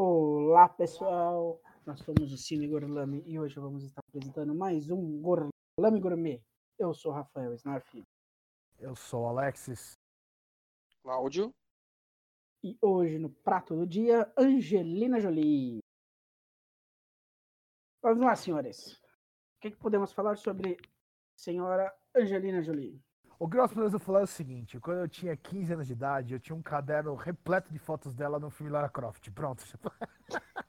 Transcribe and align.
Olá, 0.00 0.68
pessoal. 0.68 1.60
Nós 1.84 1.98
somos 2.04 2.32
o 2.32 2.38
Cine 2.38 2.68
Gorlami 2.68 3.20
e 3.26 3.36
hoje 3.36 3.58
vamos 3.58 3.82
estar 3.82 4.00
apresentando 4.06 4.54
mais 4.54 4.92
um 4.92 5.20
Gorlami 5.20 6.00
Gourmet. 6.00 6.40
Eu 6.78 6.94
sou 6.94 7.10
Rafael 7.10 7.52
Snarf 7.54 8.04
Eu 8.78 8.94
sou 8.94 9.26
Alexis. 9.26 9.98
Cláudio. 11.02 11.52
e 12.62 12.78
hoje 12.80 13.18
no 13.18 13.28
prato 13.28 13.74
do 13.74 13.84
dia, 13.84 14.32
Angelina 14.38 15.18
Jolie. 15.18 15.80
Vamos 18.00 18.24
lá, 18.24 18.36
senhores. 18.36 18.92
O 18.92 19.60
que, 19.62 19.72
que 19.72 19.78
podemos 19.78 20.12
falar 20.12 20.36
sobre 20.36 20.76
senhora 21.36 21.92
Angelina 22.14 22.62
Jolie? 22.62 23.02
O 23.38 23.46
nós 23.46 23.72
podemos 23.72 24.02
falar 24.02 24.20
é 24.20 24.24
o 24.24 24.26
seguinte: 24.26 24.80
quando 24.80 24.98
eu 24.98 25.08
tinha 25.08 25.36
15 25.36 25.72
anos 25.72 25.86
de 25.86 25.92
idade, 25.92 26.34
eu 26.34 26.40
tinha 26.40 26.56
um 26.56 26.62
caderno 26.62 27.14
repleto 27.14 27.72
de 27.72 27.78
fotos 27.78 28.14
dela 28.14 28.38
no 28.38 28.50
filme 28.50 28.72
Lara 28.72 28.88
Croft. 28.88 29.30
Pronto. 29.30 29.64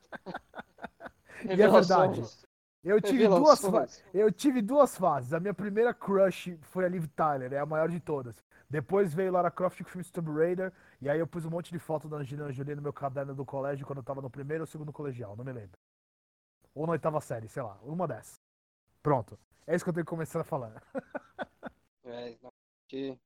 E 1.46 1.62
é 1.62 1.70
verdade. 1.70 2.22
Eu 2.84 3.02
tive, 3.02 3.26
duas, 3.28 4.04
eu 4.14 4.32
tive 4.32 4.62
duas 4.62 4.98
fases. 4.98 5.34
A 5.34 5.40
minha 5.40 5.54
primeira 5.54 5.94
crush 5.94 6.58
foi 6.64 6.84
a 6.84 6.90
Liv 6.90 7.06
Tyler, 7.16 7.54
é 7.54 7.60
a 7.60 7.66
maior 7.66 7.90
de 7.90 8.00
todas. 8.00 8.44
Depois 8.70 9.14
veio 9.14 9.32
Lara 9.32 9.50
Croft 9.50 9.82
com 9.82 9.88
o 9.88 9.92
filme 9.92 10.06
Tomb 10.12 10.32
Raider, 10.32 10.74
e 11.02 11.10
aí 11.10 11.20
eu 11.20 11.26
pus 11.26 11.46
um 11.46 11.50
monte 11.50 11.72
de 11.72 11.80
foto 11.80 12.08
da 12.10 12.18
Angelina 12.18 12.52
Jolie 12.52 12.76
no 12.76 12.82
meu 12.82 12.92
caderno 12.92 13.34
do 13.34 13.46
colégio 13.46 13.86
quando 13.86 14.00
eu 14.00 14.04
tava 14.04 14.22
no 14.22 14.30
primeiro 14.30 14.64
ou 14.64 14.68
segundo 14.68 14.92
colegial, 14.92 15.36
não 15.36 15.46
me 15.46 15.52
lembro. 15.52 15.78
Ou 16.76 16.86
na 16.86 16.94
oitava 16.94 17.20
série, 17.22 17.48
sei 17.48 17.64
lá, 17.64 17.78
uma 17.84 18.08
dessas. 18.08 18.40
Pronto. 19.02 19.40
É 19.66 19.76
isso 19.76 19.84
que 19.84 19.90
eu 19.90 19.94
tenho 19.94 20.06
que 20.06 20.10
começar 20.10 20.42
a 20.42 20.44
falar. 20.44 20.82
É, 22.10 22.36
não, 22.90 23.16
que 23.16 23.20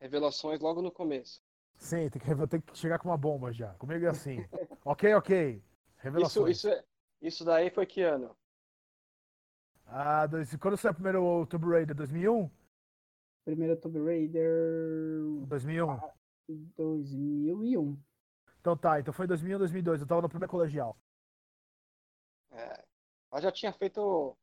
revelações 0.00 0.60
logo 0.60 0.80
no 0.80 0.92
começo. 0.92 1.42
Sim, 1.76 2.08
tem 2.08 2.22
que, 2.22 2.30
eu 2.30 2.48
tenho 2.48 2.62
que 2.62 2.78
chegar 2.78 2.98
com 2.98 3.08
uma 3.08 3.16
bomba 3.16 3.52
já. 3.52 3.74
Comigo 3.74 4.04
é 4.04 4.08
assim. 4.08 4.38
ok, 4.84 5.14
ok. 5.14 5.56
Isso, 5.56 5.64
Revelações. 5.98 6.56
isso, 6.56 6.68
é- 6.68 6.84
isso 7.20 7.44
daí 7.44 7.70
foi 7.70 7.86
que 7.86 8.02
ano? 8.02 8.36
Ah, 9.86 10.26
dois, 10.26 10.54
quando 10.56 10.76
saiu 10.76 10.92
o 10.92 10.94
primeiro 10.94 11.46
Tomb 11.46 11.66
Raider? 11.66 11.94
2001? 11.94 12.50
Primeiro 13.44 13.76
Tomb 13.76 13.98
Raider 14.02 14.50
2001. 15.46 16.00
2001. 16.76 17.98
Então 18.60 18.76
tá, 18.76 18.98
então 18.98 19.12
foi 19.12 19.26
2001, 19.26 19.58
2002. 19.58 20.00
Eu 20.00 20.06
tava 20.06 20.22
no 20.22 20.28
primeiro 20.28 20.50
colegial. 20.50 20.96
É, 22.50 22.84
ela 23.30 23.40
já 23.42 23.52
tinha 23.52 23.72
feito. 23.72 24.36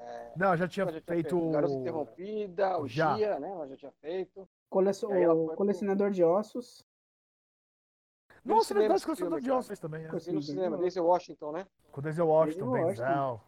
É, 0.00 0.32
Não, 0.36 0.50
eu 0.52 0.56
já 0.56 0.68
tinha 0.68 0.82
ela 0.84 0.92
já 0.92 1.00
tinha 1.00 1.14
feito. 1.14 1.50
Garota 1.50 1.74
Interrompida, 1.74 2.78
o 2.78 2.88
Já. 2.88 3.16
Gia, 3.16 3.38
né? 3.40 3.50
Ela 3.50 3.68
já 3.68 3.76
tinha 3.76 3.92
feito. 4.00 4.42
O 4.42 4.46
pro- 4.82 5.56
colecionador 5.56 6.10
de 6.10 6.22
ossos. 6.24 6.84
no 8.44 8.54
Nossa, 8.54 8.68
cinema 8.68 8.82
verdade, 8.84 9.04
colecionador 9.04 9.40
de 9.40 9.46
cara. 9.48 9.58
ossos 9.58 9.78
também. 9.78 10.04
É. 10.04 10.08
Colecionador 10.08 10.32
Vi 10.32 10.34
no 10.34 10.40
de 10.40 10.46
cinema, 10.60 10.76
desde 10.78 11.00
Washington, 11.00 11.52
né? 11.52 11.66
Com 11.92 12.00
Denzel 12.00 12.26
Washington, 12.28 12.72
Denzel 12.72 12.86
Denzel. 12.88 13.40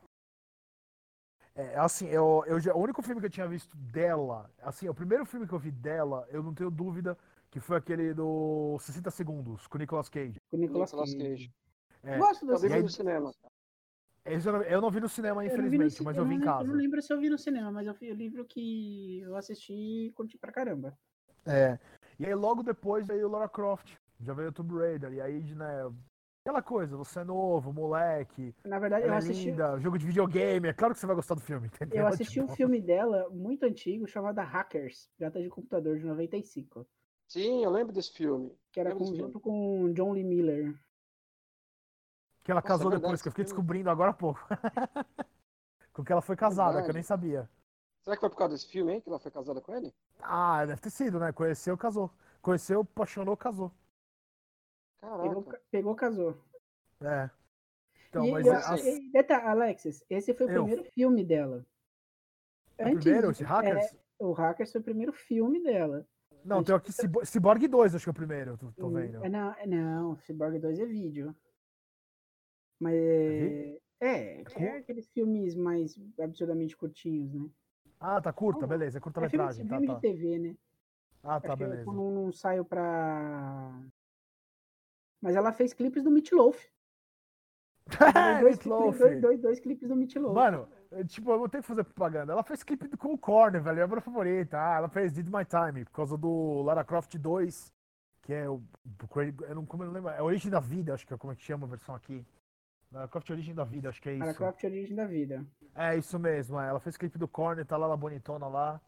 É, 1.55 1.77
assim, 1.79 2.07
eu, 2.09 2.43
eu 2.47 2.59
já, 2.59 2.75
o 2.75 2.79
único 2.81 3.03
filme 3.03 3.21
que 3.21 3.27
eu 3.27 3.31
tinha 3.31 3.47
visto 3.47 3.77
dela, 3.77 4.51
assim, 4.63 4.89
o 4.89 4.95
primeiro 4.95 5.27
filme 5.27 5.47
que 5.47 5.53
eu 5.53 5.59
vi 5.59 5.71
dela, 5.71 6.27
eu 6.31 6.43
não 6.43 6.55
tenho 6.55 6.71
dúvida 6.71 7.17
que 7.51 7.61
foi 7.61 7.77
aquele 7.77 8.15
do 8.15 8.79
60 8.81 9.11
Segundos, 9.11 9.67
com 9.67 9.77
o 9.77 9.79
Nicolas 9.81 10.09
Cage. 10.09 10.41
Com 10.51 10.57
o 10.57 10.61
Nicolas, 10.61 10.91
Nicolas 10.91 11.13
Cage. 11.15 11.29
Cage. 11.29 11.53
É, 12.05 12.19
Gosto 12.19 12.47
Eu 12.47 12.53
desse 12.55 12.69
vi 12.69 12.75
aí- 12.75 12.83
no 12.83 12.89
cinema. 12.89 13.35
Esse 14.25 14.47
eu, 14.49 14.53
não, 14.53 14.63
eu 14.63 14.81
não 14.81 14.91
vi 14.91 15.01
no 15.01 15.09
cinema, 15.09 15.43
no 15.43 15.47
infelizmente, 15.47 15.95
ci- 15.95 16.03
mas 16.05 16.17
eu 16.17 16.25
vi 16.25 16.35
em 16.35 16.41
casa. 16.41 16.63
Eu 16.65 16.69
não 16.69 16.75
lembro 16.75 17.03
se 17.03 17.13
eu 17.13 17.19
vi 17.21 17.29
no 17.29 17.39
cinema, 17.39 17.71
mas 17.71 17.87
eu 17.87 17.95
vi 17.95 18.11
o 18.11 18.15
livro 18.15 18.45
que 18.45 19.21
eu 19.21 19.37
assisti 19.37 19.73
e 20.07 20.13
curti 20.13 20.39
pra 20.39 20.53
caramba. 20.53 20.97
É. 21.47 21.79
E 22.19 22.27
aí 22.27 22.35
logo 22.35 22.63
depois 22.63 23.07
veio 23.07 23.29
Lara 23.29 23.49
Croft, 23.49 23.95
já 24.21 24.33
veio 24.33 24.51
o 24.51 24.53
Tomb 24.53 24.75
Raider, 24.79 25.13
e 25.13 25.21
aí, 25.21 25.43
né, 25.55 25.91
aquela 26.45 26.63
coisa, 26.63 26.97
você 26.97 27.21
é 27.21 27.25
novo, 27.25 27.73
moleque, 27.73 28.55
Na 28.65 28.79
verdade, 28.79 29.07
eu 29.07 29.13
é 29.13 29.17
assisti, 29.17 29.51
linda, 29.51 29.79
jogo 29.81 29.99
de 29.99 30.07
videogame, 30.07 30.69
é 30.69 30.73
claro 30.73 30.95
que 30.95 31.01
você 31.01 31.07
vai 31.07 31.17
gostar 31.17 31.35
do 31.35 31.41
filme, 31.41 31.67
entendeu? 31.91 31.99
eu 31.99 32.07
assisti 32.07 32.39
um 32.41 32.45
Tipo, 32.45 32.57
filme 32.57 32.81
dela 32.81 33.29
muito 33.31 33.65
antigo 33.65 34.07
chamado 34.07 34.39
Hackers, 34.41 35.11
Pirata 35.17 35.43
de 35.43 35.49
Computador, 35.49 35.99
de 35.99 36.05
95. 36.05 36.87
Sim, 37.27 37.65
eu 37.65 37.71
lembro 37.71 37.93
desse 37.93 38.13
filme. 38.13 38.53
Que 38.71 38.79
era 38.79 38.91
desse 38.95 39.11
conjunto 39.11 39.41
com 39.41 39.91
John 39.95 40.13
Lee 40.13 40.23
Miller. 40.23 40.75
Que 42.43 42.51
ela 42.51 42.61
Nossa, 42.61 42.69
casou 42.69 42.93
é 42.93 42.97
depois, 42.97 43.23
que 43.23 43.29
eu 43.29 43.33
fiquei 43.33 43.45
descobrindo 43.45 43.89
agora 43.91 44.11
há 44.11 44.15
pouco. 44.15 44.41
com 45.93 46.05
que 46.05 46.11
ela 46.13 46.23
foi 46.23 46.37
casada, 46.37 46.83
que 46.83 46.91
eu 46.91 46.95
nem 46.95 47.03
sabia. 47.03 47.49
Será 48.03 48.17
que 48.17 48.21
foi 48.21 48.31
por 48.31 48.37
causa 48.37 48.55
desse 48.55 48.67
filme, 48.69 48.95
hein? 48.95 49.01
Que 49.01 49.09
ela 49.09 49.21
foi 49.21 49.31
casada 49.31 49.61
com 49.61 49.75
ele? 49.75 49.95
Ah, 50.21 50.65
deve 50.67 50.81
ter 50.81 50.91
sido, 50.91 51.21
né? 51.21 51.31
Conheceu, 51.33 51.77
casou. 51.79 52.11
Conheceu, 52.41 52.81
apaixonou, 52.81 53.37
casou. 53.37 53.71
Pegou, 55.01 55.43
Caraca. 55.45 55.63
pegou 55.71 55.95
casou. 55.95 56.37
É. 57.01 57.31
Então, 58.09 58.25
e, 58.27 58.33
mas 58.33 58.47
eu- 58.47 58.53
é, 58.53 58.57
as- 58.57 58.85
e- 58.85 59.11
detalhe, 59.13 59.47
Alexis, 59.47 60.05
esse 60.11 60.35
foi 60.35 60.47
o 60.47 60.51
Eu. 60.51 60.65
primeiro 60.65 60.91
filme 60.93 61.25
dela. 61.25 61.65
o 62.79 62.85
primeiro, 62.85 63.29
disso, 63.31 63.43
esse 63.43 63.45
Hackers? 63.45 63.93
é, 63.93 63.97
o 64.19 64.33
Hackers 64.33 64.73
foi 64.73 64.81
o 64.81 64.85
primeiro 64.85 65.13
filme 65.13 65.63
dela. 65.63 66.05
Não, 66.45 66.65
tem 66.65 66.75
aqui 66.75 66.91
Cybo- 66.93 67.25
Cyborg 67.25 67.69
2, 67.69 67.95
acho 67.95 68.05
que 68.05 68.11
é 68.11 68.13
o 68.13 68.15
primeiro, 68.15 68.59
tô, 68.59 68.73
tô 68.73 68.87
Hum, 68.89 68.95
vendo. 68.95 69.25
é, 69.25 69.29
não, 69.29 69.53
é, 69.53 69.67
não, 69.67 70.17
Cyborg 70.19 70.59
2 70.59 70.81
é 70.81 70.85
vídeo. 70.87 71.35
Mas 72.83 72.95
é, 72.95 73.79
é, 74.01 74.45
cu- 74.45 74.59
é 74.61 74.79
aqueles 74.79 75.09
filmes 75.11 75.55
mais 75.55 75.97
absurdamente 76.21 76.77
curtinhos, 76.77 77.33
né? 77.33 77.49
Ah, 78.01 78.21
tá 78.21 78.33
curta, 78.33 78.63
Não, 78.63 78.69
beleza, 78.69 78.97
é 78.97 78.99
É 78.99 79.01
filme, 79.01 79.03
curta-metragem, 79.05 79.65
tá, 79.67 79.79
filme 79.79 79.87
tá. 79.87 79.95
de 79.95 80.01
TV, 80.01 80.39
né? 80.39 80.57
Ah, 81.23 81.41
tá, 81.41 81.49
Acho 81.49 81.57
que 81.59 81.63
beleza. 81.63 81.89
eu 81.89 81.95
não, 81.95 82.11
não 82.11 82.33
saio 82.33 82.65
pra. 82.65 83.81
Mas 85.21 85.37
ela 85.37 85.53
fez 85.53 85.73
clipes 85.73 86.03
do 86.03 86.11
Meatloaf. 86.11 86.59
dois, 87.87 88.59
Meatloaf. 88.67 88.99
dois, 88.99 89.21
dois, 89.21 89.41
dois 89.41 89.61
clipes 89.61 89.89
do 89.89 89.95
Meatloaf. 89.95 90.35
Mano, 90.35 90.69
eu, 90.91 91.07
tipo, 91.07 91.31
eu 91.31 91.39
vou 91.39 91.49
ter 91.49 91.61
que 91.61 91.67
fazer 91.69 91.85
propaganda. 91.85 92.33
Ela 92.33 92.43
fez 92.43 92.65
clipe 92.65 92.89
com 92.97 93.13
o 93.15 93.19
Korn, 93.19 93.61
velho, 93.61 93.79
é 93.79 93.83
a 93.85 93.87
minha 93.87 94.01
favorita. 94.01 94.59
Ah, 94.59 94.79
ela 94.79 94.89
fez 94.89 95.13
Did 95.13 95.29
My 95.29 95.45
Time, 95.45 95.85
por 95.85 95.93
causa 95.93 96.17
do 96.19 96.63
Lara 96.63 96.83
Croft 96.85 97.15
2, 97.17 97.73
que 98.23 98.33
é 98.33 98.49
o. 98.49 98.61
Eu 99.49 99.55
não, 99.55 99.65
como 99.65 99.85
eu 99.85 99.87
não 99.87 99.95
lembro, 99.95 100.11
é 100.11 100.19
a 100.19 100.25
Origem 100.25 100.51
da 100.51 100.59
Vida, 100.59 100.93
acho 100.95 101.07
que 101.07 101.15
é 101.15 101.17
como 101.17 101.33
é 101.33 101.37
que 101.37 101.43
chama 101.45 101.67
a 101.67 101.71
versão 101.71 101.95
aqui. 101.95 102.27
Lara 102.93 103.09
Croft 103.09 103.31
Origem 103.31 103.55
da 103.55 103.65
Vida, 103.65 103.89
acho 103.89 104.03
que 104.03 104.11
é 104.11 104.15
isso. 104.15 104.35
Croft 104.35 104.63
Origem 104.65 104.95
da 104.95 105.07
Vida. 105.07 105.47
É 105.75 105.97
isso 105.97 106.19
mesmo, 106.19 106.61
é. 106.61 106.69
ela 106.69 106.79
fez 106.79 106.97
clipe 106.97 107.19
do 107.19 107.27
Korn, 107.27 107.65
tá 107.65 107.77
lá 107.77 107.87
ela 107.87 107.97
bonitona 107.97 108.47
lá, 108.47 108.81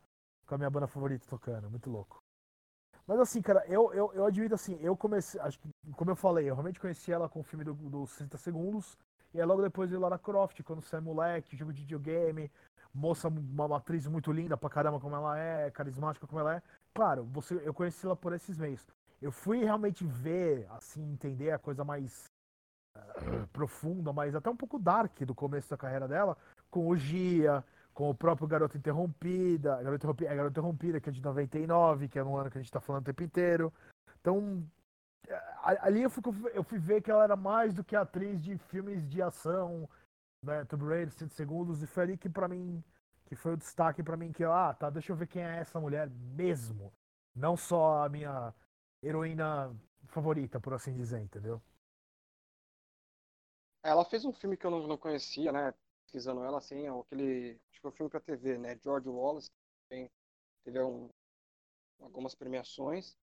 com 0.46 0.54
a 0.54 0.58
minha 0.58 0.70
banda 0.70 0.86
favorita 0.86 1.26
tocando, 1.28 1.70
muito 1.70 1.90
louco. 1.90 2.22
Mas 3.06 3.18
assim, 3.18 3.40
cara, 3.40 3.64
eu, 3.66 3.92
eu, 3.94 4.12
eu 4.14 4.26
admito 4.26 4.54
assim, 4.54 4.78
eu 4.80 4.96
comecei, 4.96 5.40
acho 5.40 5.58
que, 5.58 5.68
como 5.92 6.10
eu 6.10 6.16
falei, 6.16 6.48
eu 6.48 6.54
realmente 6.54 6.80
conheci 6.80 7.12
ela 7.12 7.28
com 7.28 7.40
o 7.40 7.42
filme 7.42 7.64
do, 7.64 7.72
do 7.72 8.06
60 8.06 8.36
segundos, 8.36 8.98
e 9.32 9.40
aí 9.40 9.46
logo 9.46 9.62
depois 9.62 9.88
veio 9.88 10.00
Lara 10.00 10.18
Croft, 10.18 10.62
quando 10.62 10.82
você 10.82 10.96
é 10.96 11.00
moleque, 11.00 11.56
jogo 11.56 11.72
de 11.72 11.80
videogame, 11.80 12.50
moça, 12.92 13.28
uma, 13.28 13.76
atriz 13.76 14.06
muito 14.06 14.30
linda 14.30 14.56
pra 14.56 14.70
caramba 14.70 15.00
como 15.00 15.16
ela 15.16 15.38
é, 15.38 15.70
carismática 15.70 16.26
como 16.26 16.40
ela 16.40 16.56
é. 16.56 16.62
Claro, 16.92 17.24
você, 17.24 17.54
eu 17.64 17.74
conheci 17.74 18.04
ela 18.04 18.14
por 18.14 18.32
esses 18.32 18.56
meios. 18.56 18.86
Eu 19.20 19.32
fui 19.32 19.64
realmente 19.64 20.04
ver, 20.04 20.66
assim, 20.70 21.02
entender 21.12 21.50
a 21.50 21.58
coisa 21.58 21.84
mais 21.84 22.30
profunda, 23.52 24.12
mas 24.12 24.34
até 24.34 24.50
um 24.50 24.56
pouco 24.56 24.78
dark 24.78 25.20
do 25.20 25.34
começo 25.34 25.70
da 25.70 25.76
carreira 25.76 26.08
dela, 26.08 26.36
com 26.70 26.88
o 26.88 26.96
Gia, 26.96 27.64
com 27.92 28.10
o 28.10 28.14
próprio 28.14 28.48
Garota 28.48 28.76
Interrompida, 28.76 29.76
Garota 29.82 29.96
Interrompida, 29.96 30.30
é 30.30 30.36
Garota 30.36 30.52
Interrompida, 30.52 31.00
que 31.00 31.08
é 31.08 31.12
de 31.12 31.22
99, 31.22 32.08
que 32.08 32.18
é 32.18 32.24
no 32.24 32.36
ano 32.36 32.50
que 32.50 32.58
a 32.58 32.60
gente 32.60 32.72
tá 32.72 32.80
falando 32.80 33.02
o 33.02 33.06
tempo 33.06 33.22
inteiro. 33.22 33.72
Então, 34.20 34.64
eh, 35.28 35.78
ali 35.80 36.02
eu 36.02 36.10
fui, 36.10 36.22
eu 36.52 36.64
fui 36.64 36.78
ver 36.78 37.02
que 37.02 37.10
ela 37.10 37.24
era 37.24 37.36
mais 37.36 37.72
do 37.72 37.84
que 37.84 37.94
atriz 37.94 38.42
de 38.42 38.58
filmes 38.58 39.08
de 39.08 39.22
ação, 39.22 39.88
né, 40.42 40.64
Tomb 40.64 40.84
Raider, 40.84 41.12
100 41.12 41.28
segundos, 41.28 41.82
e 41.82 41.86
foi 41.86 42.02
ali 42.02 42.16
que 42.18 42.28
pra 42.28 42.48
mim, 42.48 42.82
que 43.26 43.36
foi 43.36 43.54
o 43.54 43.56
destaque 43.56 44.02
pra 44.02 44.16
mim, 44.16 44.32
que 44.32 44.44
ah, 44.44 44.74
tá, 44.74 44.90
deixa 44.90 45.12
eu 45.12 45.16
ver 45.16 45.28
quem 45.28 45.42
é 45.42 45.58
essa 45.58 45.80
mulher 45.80 46.10
mesmo. 46.10 46.92
Não 47.34 47.56
só 47.56 48.04
a 48.04 48.08
minha 48.08 48.52
heroína 49.02 49.74
favorita, 50.06 50.60
por 50.60 50.74
assim 50.74 50.94
dizer, 50.94 51.20
entendeu? 51.20 51.62
Ela 53.84 54.04
fez 54.04 54.24
um 54.24 54.32
filme 54.32 54.56
que 54.56 54.64
eu 54.66 54.70
não, 54.70 54.86
não 54.86 54.96
conhecia, 54.96 55.52
né? 55.52 55.74
Pesquisando 56.06 56.42
ela, 56.42 56.58
assim, 56.58 56.86
é 56.86 56.90
aquele. 56.90 57.50
Acho 57.70 57.74
que 57.76 57.80
foi 57.82 57.90
um 57.90 57.94
filme 57.94 58.10
pra 58.10 58.20
TV, 58.20 58.56
né? 58.58 58.78
George 58.82 59.08
Wallace, 59.08 59.48
que 59.50 59.88
tem- 59.88 60.10
teve 60.64 60.80
um- 60.82 61.08
algumas 62.00 62.34
premiações. 62.34 63.14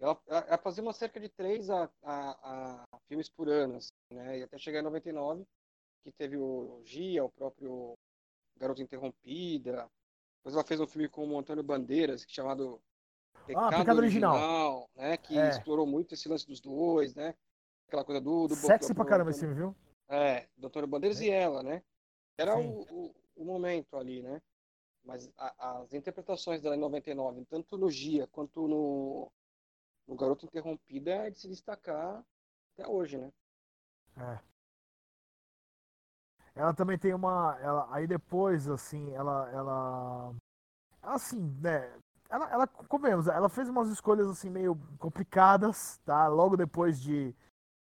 Ela, 0.00 0.18
ela 0.28 0.58
fazia 0.58 0.82
uma 0.82 0.92
cerca 0.92 1.20
de 1.20 1.28
três 1.28 1.68
a, 1.68 1.90
a, 2.02 2.84
a 2.92 2.98
filmes 3.08 3.28
por 3.28 3.48
ano, 3.48 3.76
assim, 3.76 3.90
né? 4.12 4.38
E 4.38 4.42
até 4.44 4.56
chegar 4.56 4.78
em 4.80 4.82
99, 4.84 5.44
que 6.04 6.12
teve 6.12 6.36
o 6.38 6.80
Gia, 6.84 7.24
o 7.24 7.30
próprio 7.30 7.94
Garota 8.56 8.80
Interrompida. 8.82 9.88
Depois 10.38 10.54
ela 10.54 10.64
fez 10.64 10.80
um 10.80 10.86
filme 10.86 11.08
com 11.08 11.28
o 11.28 11.38
Antônio 11.38 11.62
Bandeiras, 11.64 12.22
é 12.22 12.26
chamado 12.28 12.80
Pecado, 13.44 13.74
Ah, 13.74 13.78
Pecado 13.78 13.98
Original. 13.98 14.88
né? 14.94 15.16
Que 15.16 15.36
É. 15.36 15.48
explorou 15.50 15.86
muito 15.86 16.14
esse 16.14 16.28
lance 16.28 16.46
dos 16.46 16.60
dois, 16.60 17.14
né? 17.14 17.34
Aquela 17.88 18.04
coisa 18.04 18.20
do... 18.20 18.46
do 18.46 18.54
Sexy 18.54 18.94
pra 18.94 19.04
caramba 19.04 19.30
esse 19.30 19.40
filme, 19.40 19.54
viu? 19.54 19.76
É, 20.08 20.48
Doutor 20.56 20.86
Bandeiras 20.86 21.20
e 21.20 21.30
ela, 21.30 21.62
né? 21.62 21.82
Era 22.38 22.58
o, 22.58 22.82
o, 22.90 23.14
o 23.36 23.44
momento 23.44 23.96
ali, 23.96 24.22
né? 24.22 24.42
Mas 25.04 25.30
a- 25.38 25.80
as 25.82 25.94
interpretações 25.94 26.62
dela 26.62 26.76
em 26.76 26.80
99, 26.80 27.44
tanto 27.46 27.78
no 27.78 27.90
Gia 27.90 28.26
quanto 28.28 28.68
no, 28.68 29.32
no 30.08 30.16
Garoto 30.16 30.46
Interrompida, 30.46 31.12
é 31.26 31.30
de 31.30 31.40
se 31.40 31.48
destacar 31.48 32.24
até 32.74 32.88
hoje, 32.88 33.18
né? 33.18 33.32
É. 34.16 34.38
Ela 36.54 36.74
também 36.74 36.98
tem 36.98 37.14
uma. 37.14 37.56
Ela, 37.60 37.88
aí 37.92 38.06
depois, 38.06 38.68
assim, 38.68 39.12
ela. 39.14 39.48
Ela. 39.52 40.34
Assim, 41.02 41.40
né? 41.60 41.92
Ela, 42.30 42.50
ela, 42.52 42.66
comemos, 42.66 43.28
ela 43.28 43.48
fez 43.48 43.68
umas 43.68 43.90
escolhas 43.90 44.28
assim 44.28 44.50
meio 44.50 44.76
complicadas, 44.98 45.98
tá? 46.04 46.28
Logo 46.28 46.56
depois 46.56 47.00
de. 47.00 47.34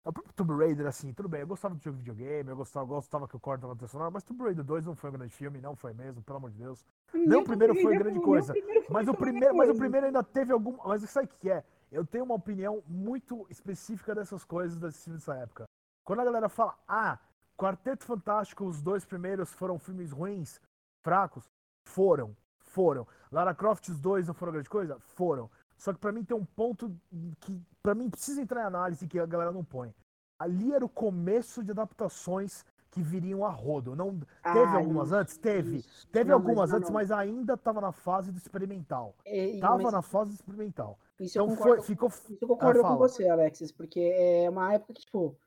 O 0.06 0.14
próprio 0.14 0.36
Tomb 0.36 0.54
Raider, 0.54 0.86
assim, 0.86 1.12
tudo 1.14 1.28
bem, 1.28 1.42
eu 1.42 1.48
gostava 1.48 1.74
do 1.74 1.82
jogo 1.82 1.98
de 1.98 2.04
videogame, 2.04 2.52
eu 2.52 2.56
gostava, 2.56 2.86
gostava 2.86 3.28
que 3.28 3.36
o 3.36 3.40
Core 3.40 3.60
tava 3.60 3.88
sonora, 3.88 4.12
mas 4.12 4.24
Tomb 4.24 4.44
Raider 4.44 4.64
2 4.64 4.86
não 4.86 4.96
foi 4.96 5.10
um 5.10 5.14
grande 5.14 5.34
filme, 5.34 5.60
não 5.60 5.76
foi 5.76 5.94
mesmo, 5.94 6.22
pelo 6.22 6.38
amor 6.38 6.52
de 6.52 6.60
Deus. 6.60 6.86
Nem 7.12 7.40
o 7.40 7.44
primeiro 7.44 7.74
foi 7.74 7.98
grande 7.98 8.20
coisa. 8.20 8.54
Mas 8.88 9.08
o 9.08 9.16
primeiro, 9.16 9.56
mas 9.56 9.68
o 9.68 9.76
primeiro 9.76 10.06
ainda 10.06 10.24
teve 10.24 10.54
algum. 10.54 10.78
Mas 10.86 11.02
isso 11.02 11.20
aí 11.20 11.26
que 11.26 11.50
é. 11.50 11.64
Eu 11.92 12.06
tenho 12.06 12.24
uma 12.24 12.36
opinião 12.36 12.84
muito 12.88 13.48
específica 13.50 14.14
dessas 14.14 14.44
coisas 14.44 14.78
desses 14.80 15.04
filmes 15.04 15.26
dessa 15.26 15.40
época. 15.40 15.66
Quando 16.04 16.20
a 16.20 16.26
galera 16.26 16.50
fala, 16.50 16.78
ah, 16.88 17.18
Quarteto 17.58 18.06
Fantástico, 18.06 18.64
os 18.64 18.84
dois 18.84 19.06
primeiros 19.06 19.52
foram 19.54 19.80
filmes 19.80 20.12
ruins, 20.12 20.62
fracos, 21.04 21.50
foram, 21.88 22.38
foram. 22.60 23.08
Lara 23.32 23.56
Croft, 23.56 23.90
os 23.90 24.00
dois 24.00 24.28
não 24.28 24.36
foram 24.36 24.54
grande 24.54 24.70
coisa? 24.70 25.00
Foram. 25.00 25.50
Só 25.78 25.94
que 25.94 26.00
para 26.00 26.12
mim 26.12 26.24
tem 26.24 26.36
um 26.36 26.46
ponto 26.46 26.96
que 27.42 27.62
para 27.82 27.94
mim 27.94 28.10
precisa 28.10 28.42
entrar 28.42 28.62
em 28.62 28.66
análise 28.66 29.08
que 29.08 29.20
a 29.20 29.26
galera 29.26 29.52
não 29.52 29.64
põe. 29.64 29.94
Ali 30.40 30.74
era 30.74 30.84
o 30.84 30.90
começo 30.90 31.64
de 31.64 31.72
adaptações 31.72 32.66
que 32.92 33.02
viriam 33.02 33.46
a 33.46 33.50
rodo. 33.50 33.96
Não 33.96 34.20
teve 34.42 34.76
algumas 34.76 35.12
antes, 35.12 35.38
teve. 35.38 35.78
Isso. 35.78 36.08
Teve 36.08 36.30
não, 36.30 36.38
algumas 36.38 36.72
mas 36.72 36.74
antes, 36.74 36.90
não. 36.90 36.94
mas 36.94 37.12
ainda 37.12 37.54
estava 37.54 37.82
na 37.82 37.92
fase 37.92 38.32
do 38.32 38.38
experimental. 38.38 39.14
Estava 39.26 39.82
é, 39.82 39.92
na 39.92 40.02
fase 40.02 40.32
do 40.32 40.36
experimental. 40.36 40.98
Isso 41.20 41.38
então 41.38 41.56
foi, 41.56 41.82
ficou. 41.82 42.10
Isso 42.10 42.38
eu 42.42 42.48
concordo 42.48 42.82
ah, 42.82 42.88
com 42.88 42.98
você, 42.98 43.28
Alexis, 43.28 43.72
porque 43.72 44.00
é 44.00 44.50
uma 44.50 44.74
época 44.74 44.94
que 44.94 45.02
tipo 45.02 45.38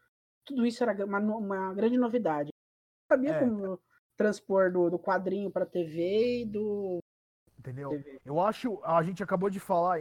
tudo 0.44 0.66
isso 0.66 0.82
era 0.82 1.04
uma, 1.04 1.18
uma 1.18 1.74
grande 1.74 1.98
novidade. 1.98 2.50
Eu 2.50 3.16
sabia 3.16 3.32
é. 3.32 3.40
como 3.40 3.78
transpor 4.16 4.72
do, 4.72 4.90
do 4.90 4.98
quadrinho 4.98 5.50
para 5.50 5.64
TV 5.64 6.42
e 6.42 6.44
do 6.46 6.98
Entendeu? 7.58 8.02
Eu 8.24 8.40
acho, 8.40 8.80
a 8.84 9.02
gente 9.02 9.22
acabou 9.22 9.50
de 9.50 9.58
falar, 9.58 9.98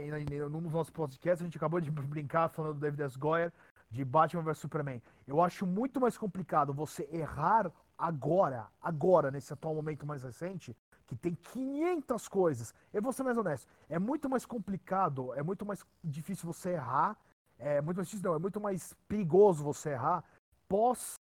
num 0.50 0.62
dos 0.62 0.72
nossos 0.72 0.92
podcasts, 0.92 1.42
a 1.42 1.46
gente 1.46 1.58
acabou 1.58 1.82
de 1.82 1.90
brincar 1.92 2.50
falando 2.50 2.76
do 2.76 2.80
David 2.80 3.02
S. 3.02 3.18
Goyer, 3.18 3.52
de 3.90 4.06
Batman 4.06 4.44
vs 4.44 4.60
Superman. 4.60 5.02
Eu 5.26 5.42
acho 5.42 5.66
muito 5.66 6.00
mais 6.00 6.18
complicado 6.18 6.74
você 6.74 7.08
errar 7.12 7.72
agora, 7.98 8.68
agora, 8.82 9.32
nesse 9.32 9.52
atual 9.52 9.74
momento 9.74 10.06
mais 10.06 10.24
recente, 10.24 10.76
que 11.08 11.16
tem 11.16 11.34
500 11.34 12.28
coisas. 12.28 12.74
Eu 12.94 13.02
vou 13.02 13.12
ser 13.12 13.24
mais 13.24 13.38
honesto, 13.38 13.68
é 13.90 13.98
muito 13.98 14.30
mais 14.30 14.46
complicado, 14.46 15.34
é 15.34 15.42
muito 15.42 15.66
mais 15.66 15.84
difícil 16.04 16.46
você 16.46 16.72
errar, 16.72 17.18
é 17.58 17.82
muito 17.82 17.98
mais 17.98 18.08
difícil 18.08 18.30
não, 18.30 18.36
é 18.36 18.40
muito 18.40 18.62
mais 18.62 18.94
perigoso 19.08 19.64
você 19.64 19.92
errar 19.92 20.24
pós 20.68 21.16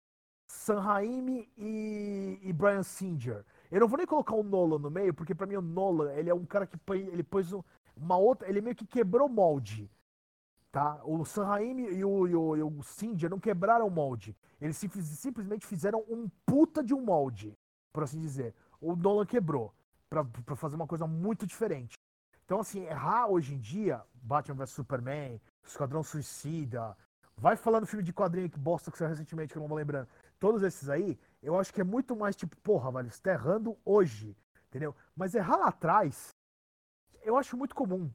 Sanheim 0.48 1.48
e, 1.56 2.38
e 2.42 2.52
Brian 2.52 2.82
Singer. 2.82 3.44
Eu 3.70 3.80
não 3.80 3.88
vou 3.88 3.98
nem 3.98 4.06
colocar 4.06 4.34
o 4.34 4.42
Nolan 4.42 4.78
no 4.78 4.90
meio, 4.90 5.12
porque 5.12 5.34
para 5.34 5.46
mim 5.46 5.56
o 5.56 5.62
Nolan, 5.62 6.12
ele 6.12 6.30
é 6.30 6.34
um 6.34 6.44
cara 6.44 6.66
que 6.66 6.76
põe, 6.76 7.00
ele 7.00 7.22
pôs 7.22 7.52
uma 7.96 8.16
outra, 8.16 8.48
ele 8.48 8.60
meio 8.60 8.76
que 8.76 8.86
quebrou 8.86 9.26
o 9.26 9.32
molde. 9.32 9.90
Tá? 10.70 11.00
O 11.04 11.24
Sanheim 11.24 11.80
e 11.80 12.04
o, 12.04 12.28
e 12.28 12.34
o, 12.34 12.56
e 12.56 12.62
o 12.62 12.84
não 13.30 13.40
quebraram 13.40 13.86
o 13.86 13.90
molde. 13.90 14.36
Eles 14.60 14.76
simplesmente 14.76 15.66
fizeram 15.66 16.04
um 16.08 16.28
puta 16.44 16.84
de 16.84 16.94
um 16.94 17.00
molde, 17.00 17.56
por 17.92 18.02
assim 18.02 18.20
dizer. 18.20 18.54
O 18.80 18.94
Nolan 18.94 19.24
quebrou 19.24 19.72
para 20.08 20.56
fazer 20.56 20.76
uma 20.76 20.86
coisa 20.86 21.06
muito 21.06 21.46
diferente. 21.46 21.94
Então, 22.44 22.60
assim, 22.60 22.84
errar 22.84 23.26
hoje 23.26 23.54
em 23.54 23.58
dia, 23.58 24.02
Batman 24.14 24.56
vs 24.56 24.70
Superman, 24.70 25.40
Esquadrão 25.64 26.02
Suicida, 26.02 26.96
vai 27.36 27.56
falando 27.56 27.86
filme 27.86 28.04
de 28.04 28.12
quadrinho 28.12 28.48
que 28.48 28.58
bosta 28.58 28.90
que 28.90 28.98
saiu 28.98 29.08
recentemente, 29.08 29.52
que 29.52 29.58
eu 29.58 29.62
não 29.62 29.68
vou 29.68 29.76
lembrando. 29.76 30.08
Todos 30.38 30.62
esses 30.62 30.88
aí, 30.88 31.18
eu 31.46 31.56
acho 31.56 31.72
que 31.72 31.80
é 31.80 31.84
muito 31.84 32.16
mais 32.16 32.34
tipo, 32.34 32.56
porra, 32.56 32.90
velho, 32.90 33.08
você 33.08 33.22
tá 33.22 33.30
errando 33.30 33.78
hoje, 33.84 34.36
entendeu? 34.68 34.92
Mas 35.14 35.32
errar 35.32 35.56
lá 35.56 35.68
atrás, 35.68 36.34
eu 37.22 37.36
acho 37.36 37.56
muito 37.56 37.72
comum. 37.72 38.10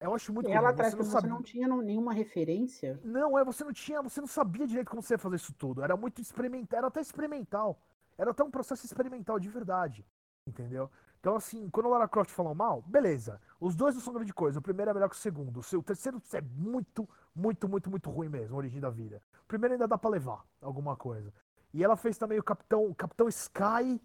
Eu 0.00 0.12
acho 0.12 0.32
muito 0.32 0.48
errar 0.48 0.58
comum. 0.58 0.64
lá 0.64 0.70
atrás, 0.70 0.92
você 0.92 1.14
não, 1.14 1.20
você 1.20 1.26
não 1.28 1.42
tinha 1.42 1.68
nenhuma 1.68 2.12
referência? 2.12 3.00
Não, 3.04 3.38
é, 3.38 3.44
você 3.44 3.62
não 3.62 3.72
tinha, 3.72 4.02
você 4.02 4.20
não 4.20 4.26
sabia 4.26 4.66
direito 4.66 4.90
como 4.90 5.00
você 5.00 5.14
ia 5.14 5.18
fazer 5.18 5.36
isso 5.36 5.54
tudo. 5.54 5.80
Era 5.80 5.96
muito 5.96 6.20
experimental, 6.20 6.76
era 6.76 6.88
até 6.88 7.00
experimental. 7.00 7.80
Era 8.18 8.32
até 8.32 8.42
um 8.42 8.50
processo 8.50 8.84
experimental 8.84 9.38
de 9.38 9.48
verdade, 9.48 10.04
entendeu? 10.44 10.90
Então, 11.20 11.36
assim, 11.36 11.70
quando 11.70 11.86
o 11.86 11.90
Lara 11.90 12.08
Croft 12.08 12.32
falou 12.32 12.52
mal, 12.52 12.82
beleza. 12.82 13.40
Os 13.60 13.76
dois 13.76 13.94
não 13.94 14.02
são 14.02 14.12
grande 14.12 14.34
coisa. 14.34 14.58
O 14.58 14.62
primeiro 14.62 14.90
é 14.90 14.94
melhor 14.94 15.08
que 15.08 15.14
o 15.14 15.18
segundo. 15.18 15.60
O, 15.60 15.82
terceiro 15.84 16.20
é 16.32 16.40
muito, 16.40 17.08
muito, 17.32 17.68
muito, 17.68 17.88
muito 17.88 18.10
ruim 18.10 18.28
mesmo, 18.28 18.56
a 18.56 18.58
origem 18.58 18.80
da 18.80 18.90
vida. 18.90 19.22
O 19.44 19.46
primeiro 19.46 19.74
ainda 19.74 19.86
dá 19.86 19.96
pra 19.96 20.10
levar 20.10 20.44
alguma 20.60 20.96
coisa. 20.96 21.32
E 21.74 21.82
ela 21.82 21.96
fez 21.96 22.18
também 22.18 22.38
o 22.38 22.42
Capitão, 22.42 22.86
o 22.86 22.94
Capitão 22.94 23.28
Sky. 23.28 24.00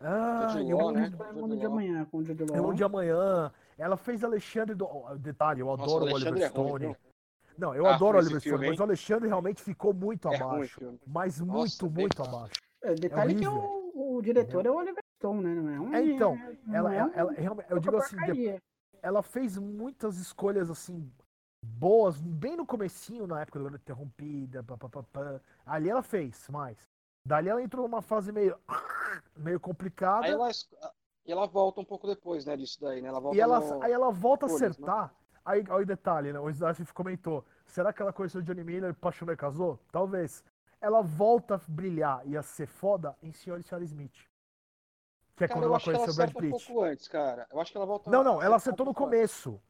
Ah, 0.00 0.54
é 0.56 0.74
o 0.74 0.90
né? 0.90 1.12
mundo 1.34 1.56
de 1.56 1.66
amanhã 1.66 2.06
com 2.06 2.18
o 2.18 2.24
Jude 2.24 2.44
É 2.54 2.60
o 2.60 2.64
mundo 2.64 2.76
de 2.76 2.84
amanhã. 2.84 3.52
Ela 3.76 3.96
fez 3.96 4.24
Alexandre 4.24 4.74
do. 4.74 4.86
Detalhe, 5.18 5.60
eu 5.60 5.70
adoro 5.70 6.06
Nossa, 6.06 6.12
o 6.12 6.14
Oliver 6.14 6.48
Stone. 6.48 6.86
É 6.86 6.96
não, 7.58 7.74
eu 7.74 7.86
ah, 7.86 7.94
adoro 7.94 8.16
o 8.16 8.20
Oliver 8.20 8.40
Stone, 8.40 8.68
mas 8.68 8.80
o 8.80 8.82
Alexandre 8.82 9.28
realmente 9.28 9.62
ficou 9.62 9.92
muito 9.92 10.28
é 10.28 10.36
abaixo. 10.36 10.80
Ruim, 10.82 10.98
mas 11.06 11.40
muito, 11.40 11.52
Nossa, 11.52 11.86
muito 11.86 12.22
abaixo. 12.22 12.54
É, 12.82 12.94
detalhe 12.94 13.34
é 13.34 13.38
que 13.38 13.46
o, 13.46 14.16
o 14.16 14.22
diretor 14.22 14.64
é 14.64 14.70
o 14.70 14.76
Oliver 14.76 15.04
Stone, 15.18 15.42
né? 15.42 15.54
Não 15.54 15.68
é 15.68 15.80
um, 15.80 15.94
é, 15.94 16.02
então, 16.02 16.38
ela, 16.72 16.94
ela, 16.94 17.12
ela, 17.14 17.34
ela, 17.34 17.66
eu 17.68 17.78
digo 17.78 17.96
assim, 17.98 18.16
ela 19.02 19.22
fez 19.22 19.58
muitas 19.58 20.16
escolhas 20.16 20.70
assim 20.70 21.10
boas, 21.62 22.18
bem 22.18 22.56
no 22.56 22.64
comecinho, 22.64 23.26
na 23.26 23.42
época 23.42 23.58
do 23.58 23.76
Interrompida, 23.76 24.62
pá, 24.62 24.76
pá, 24.78 24.88
pá, 24.88 25.02
pá. 25.02 25.40
ali 25.66 25.90
ela 25.90 26.02
fez 26.02 26.48
mais. 26.48 26.89
Dali 27.24 27.48
ela 27.48 27.62
entrou 27.62 27.86
numa 27.86 28.02
fase 28.02 28.32
meio, 28.32 28.58
meio 29.36 29.60
complicada. 29.60 30.26
Aí 30.26 30.32
ela, 30.32 30.50
e 31.26 31.32
ela 31.32 31.46
volta 31.46 31.80
um 31.80 31.84
pouco 31.84 32.06
depois, 32.06 32.44
né, 32.46 32.56
disso 32.56 32.80
daí, 32.80 33.00
né? 33.02 33.08
Ela 33.08 33.20
volta 33.20 33.36
e 33.36 33.40
ela, 33.40 33.60
no... 33.60 33.82
aí 33.82 33.92
ela 33.92 34.10
volta 34.10 34.46
a 34.46 34.48
né? 34.48 34.54
acertar. 34.54 35.04
Né? 35.08 35.10
Aí, 35.44 35.64
aí 35.68 35.82
o 35.82 35.86
detalhe, 35.86 36.32
né? 36.32 36.38
O 36.38 36.50
Snarf 36.50 36.92
comentou. 36.92 37.44
Será 37.66 37.92
que 37.92 38.02
ela 38.02 38.12
conheceu 38.12 38.40
o 38.40 38.44
Johnny 38.44 38.64
Miller, 38.64 38.90
apaixonou 38.90 39.32
e 39.32 39.36
casou? 39.36 39.78
Talvez. 39.90 40.44
Ela 40.80 41.02
volta 41.02 41.56
a 41.56 41.60
brilhar 41.68 42.26
e 42.26 42.36
a 42.36 42.42
ser 42.42 42.66
foda 42.66 43.16
em 43.22 43.32
Sr. 43.32 43.58
e 43.58 43.62
Sr. 43.62 43.82
Smith. 43.82 44.30
Que 45.36 45.44
é 45.44 45.48
cara, 45.48 45.60
quando 45.60 45.64
ela 45.64 45.80
conheceu 45.80 46.12
o 46.12 46.16
Brad 46.16 46.32
Pitt. 46.32 46.46
Um 46.46 46.50
pouco 46.50 46.82
antes, 46.82 47.08
cara. 47.08 47.46
Eu 47.50 47.60
acho 47.60 47.70
que 47.70 47.76
ela 47.76 47.86
volta 47.86 48.10
Não, 48.10 48.24
não, 48.24 48.42
ela 48.42 48.56
acertou 48.56 48.84
no 48.84 48.94
começo. 48.94 49.60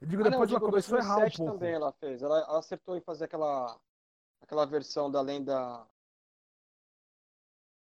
Eu 0.00 0.06
digo, 0.06 0.22
ah, 0.22 0.30
depois 0.30 0.50
não, 0.50 0.56
ela 0.56 0.66
começou 0.66 0.98
a 0.98 1.00
errar 1.00 1.16
um 1.18 1.30
pouco. 1.30 1.52
também 1.52 1.72
ela 1.74 1.92
fez. 1.92 2.22
Ela, 2.22 2.38
ela 2.40 2.58
acertou 2.58 2.96
em 2.96 3.00
fazer 3.00 3.24
aquela 3.24 3.76
aquela 4.40 4.64
versão 4.64 5.10
da 5.10 5.20
lenda 5.20 5.86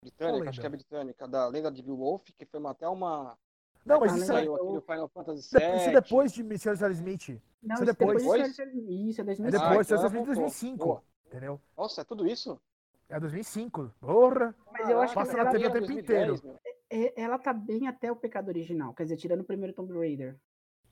britânica, 0.02 0.50
acho 0.50 0.60
que 0.60 0.66
é 0.66 0.70
britânica, 0.70 1.28
da 1.28 1.46
lenda 1.48 1.70
de 1.70 1.82
Beowulf, 1.82 2.24
que 2.36 2.46
foi 2.46 2.60
até 2.66 2.88
uma. 2.88 3.36
Não, 3.84 4.00
mas 4.00 4.16
isso 4.16 4.32
é. 4.32 4.48
O 4.48 4.80
Final 4.80 5.08
Fantasy 5.08 5.48
VII. 5.56 5.76
Isso 5.76 5.88
é 5.88 5.92
depois 5.92 6.32
de 6.32 6.40
Mr. 6.42 6.72
Smith. 6.92 7.40
Não, 7.62 7.74
isso 7.74 7.82
é 7.82 7.86
depois. 7.86 8.22
depois? 8.22 8.48
Isso 8.48 9.20
é 9.20 9.24
2005. 9.24 9.48
É 9.48 9.50
depois, 9.50 9.92
ah, 9.92 9.94
então 9.94 10.06
é 10.06 10.24
2005. 10.24 11.02
Entendeu? 11.26 11.60
Nossa, 11.76 12.00
é 12.00 12.04
tudo 12.04 12.26
isso? 12.26 12.60
É 13.08 13.20
2005. 13.20 13.94
Porra! 14.00 14.54
Mas 14.72 14.88
eu 14.88 15.00
acho 15.00 15.14
Passa 15.14 15.30
que 15.30 15.42
na 15.42 15.50
TV 15.50 15.66
o 15.66 15.72
tempo 15.72 15.92
inteiro. 15.92 16.60
É, 16.90 17.20
ela 17.20 17.38
tá 17.38 17.52
bem 17.52 17.86
até 17.86 18.10
o 18.10 18.16
pecado 18.16 18.48
original. 18.48 18.94
Quer 18.94 19.04
dizer, 19.04 19.16
tirando 19.16 19.40
o 19.40 19.44
primeiro 19.44 19.72
Tomb 19.72 19.92
Raider. 19.92 20.36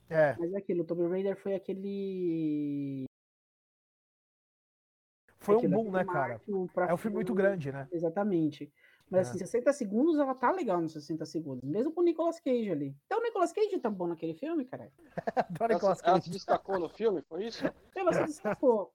É. 0.08 0.36
Mas 0.38 0.52
é 0.52 0.58
aquilo, 0.58 0.82
o 0.82 0.84
Tomb 0.84 1.08
Raider 1.08 1.36
foi 1.36 1.54
aquele. 1.54 3.04
Foi 5.38 5.56
aquilo, 5.56 5.78
um 5.78 5.84
boom, 5.84 5.90
né, 5.92 6.04
cara? 6.04 6.40
É 6.88 6.94
um 6.94 6.96
filme 6.96 7.16
muito 7.16 7.34
grande, 7.34 7.70
né? 7.70 7.88
Exatamente. 7.92 8.72
Mas 9.10 9.28
é. 9.28 9.30
assim, 9.30 9.38
60 9.38 9.72
segundos 9.72 10.18
ela 10.18 10.34
tá 10.34 10.50
legal 10.50 10.80
nos 10.80 10.92
60 10.92 11.24
segundos. 11.26 11.62
Mesmo 11.62 11.92
com 11.92 12.00
o 12.00 12.04
Nicolas 12.04 12.40
Cage 12.40 12.70
ali. 12.70 12.96
Então 13.06 13.20
o 13.20 13.22
Nicolas 13.22 13.52
Cage 13.52 13.78
tá 13.78 13.90
bom 13.90 14.06
naquele 14.06 14.34
filme, 14.34 14.64
cara. 14.64 14.90
ela, 15.60 15.96
ela 16.02 16.20
se 16.20 16.30
destacou 16.30 16.78
no 16.78 16.88
filme, 16.88 17.22
foi 17.22 17.46
isso? 17.46 17.64
Ela 17.94 18.12
se 18.12 18.24
destacou. 18.24 18.92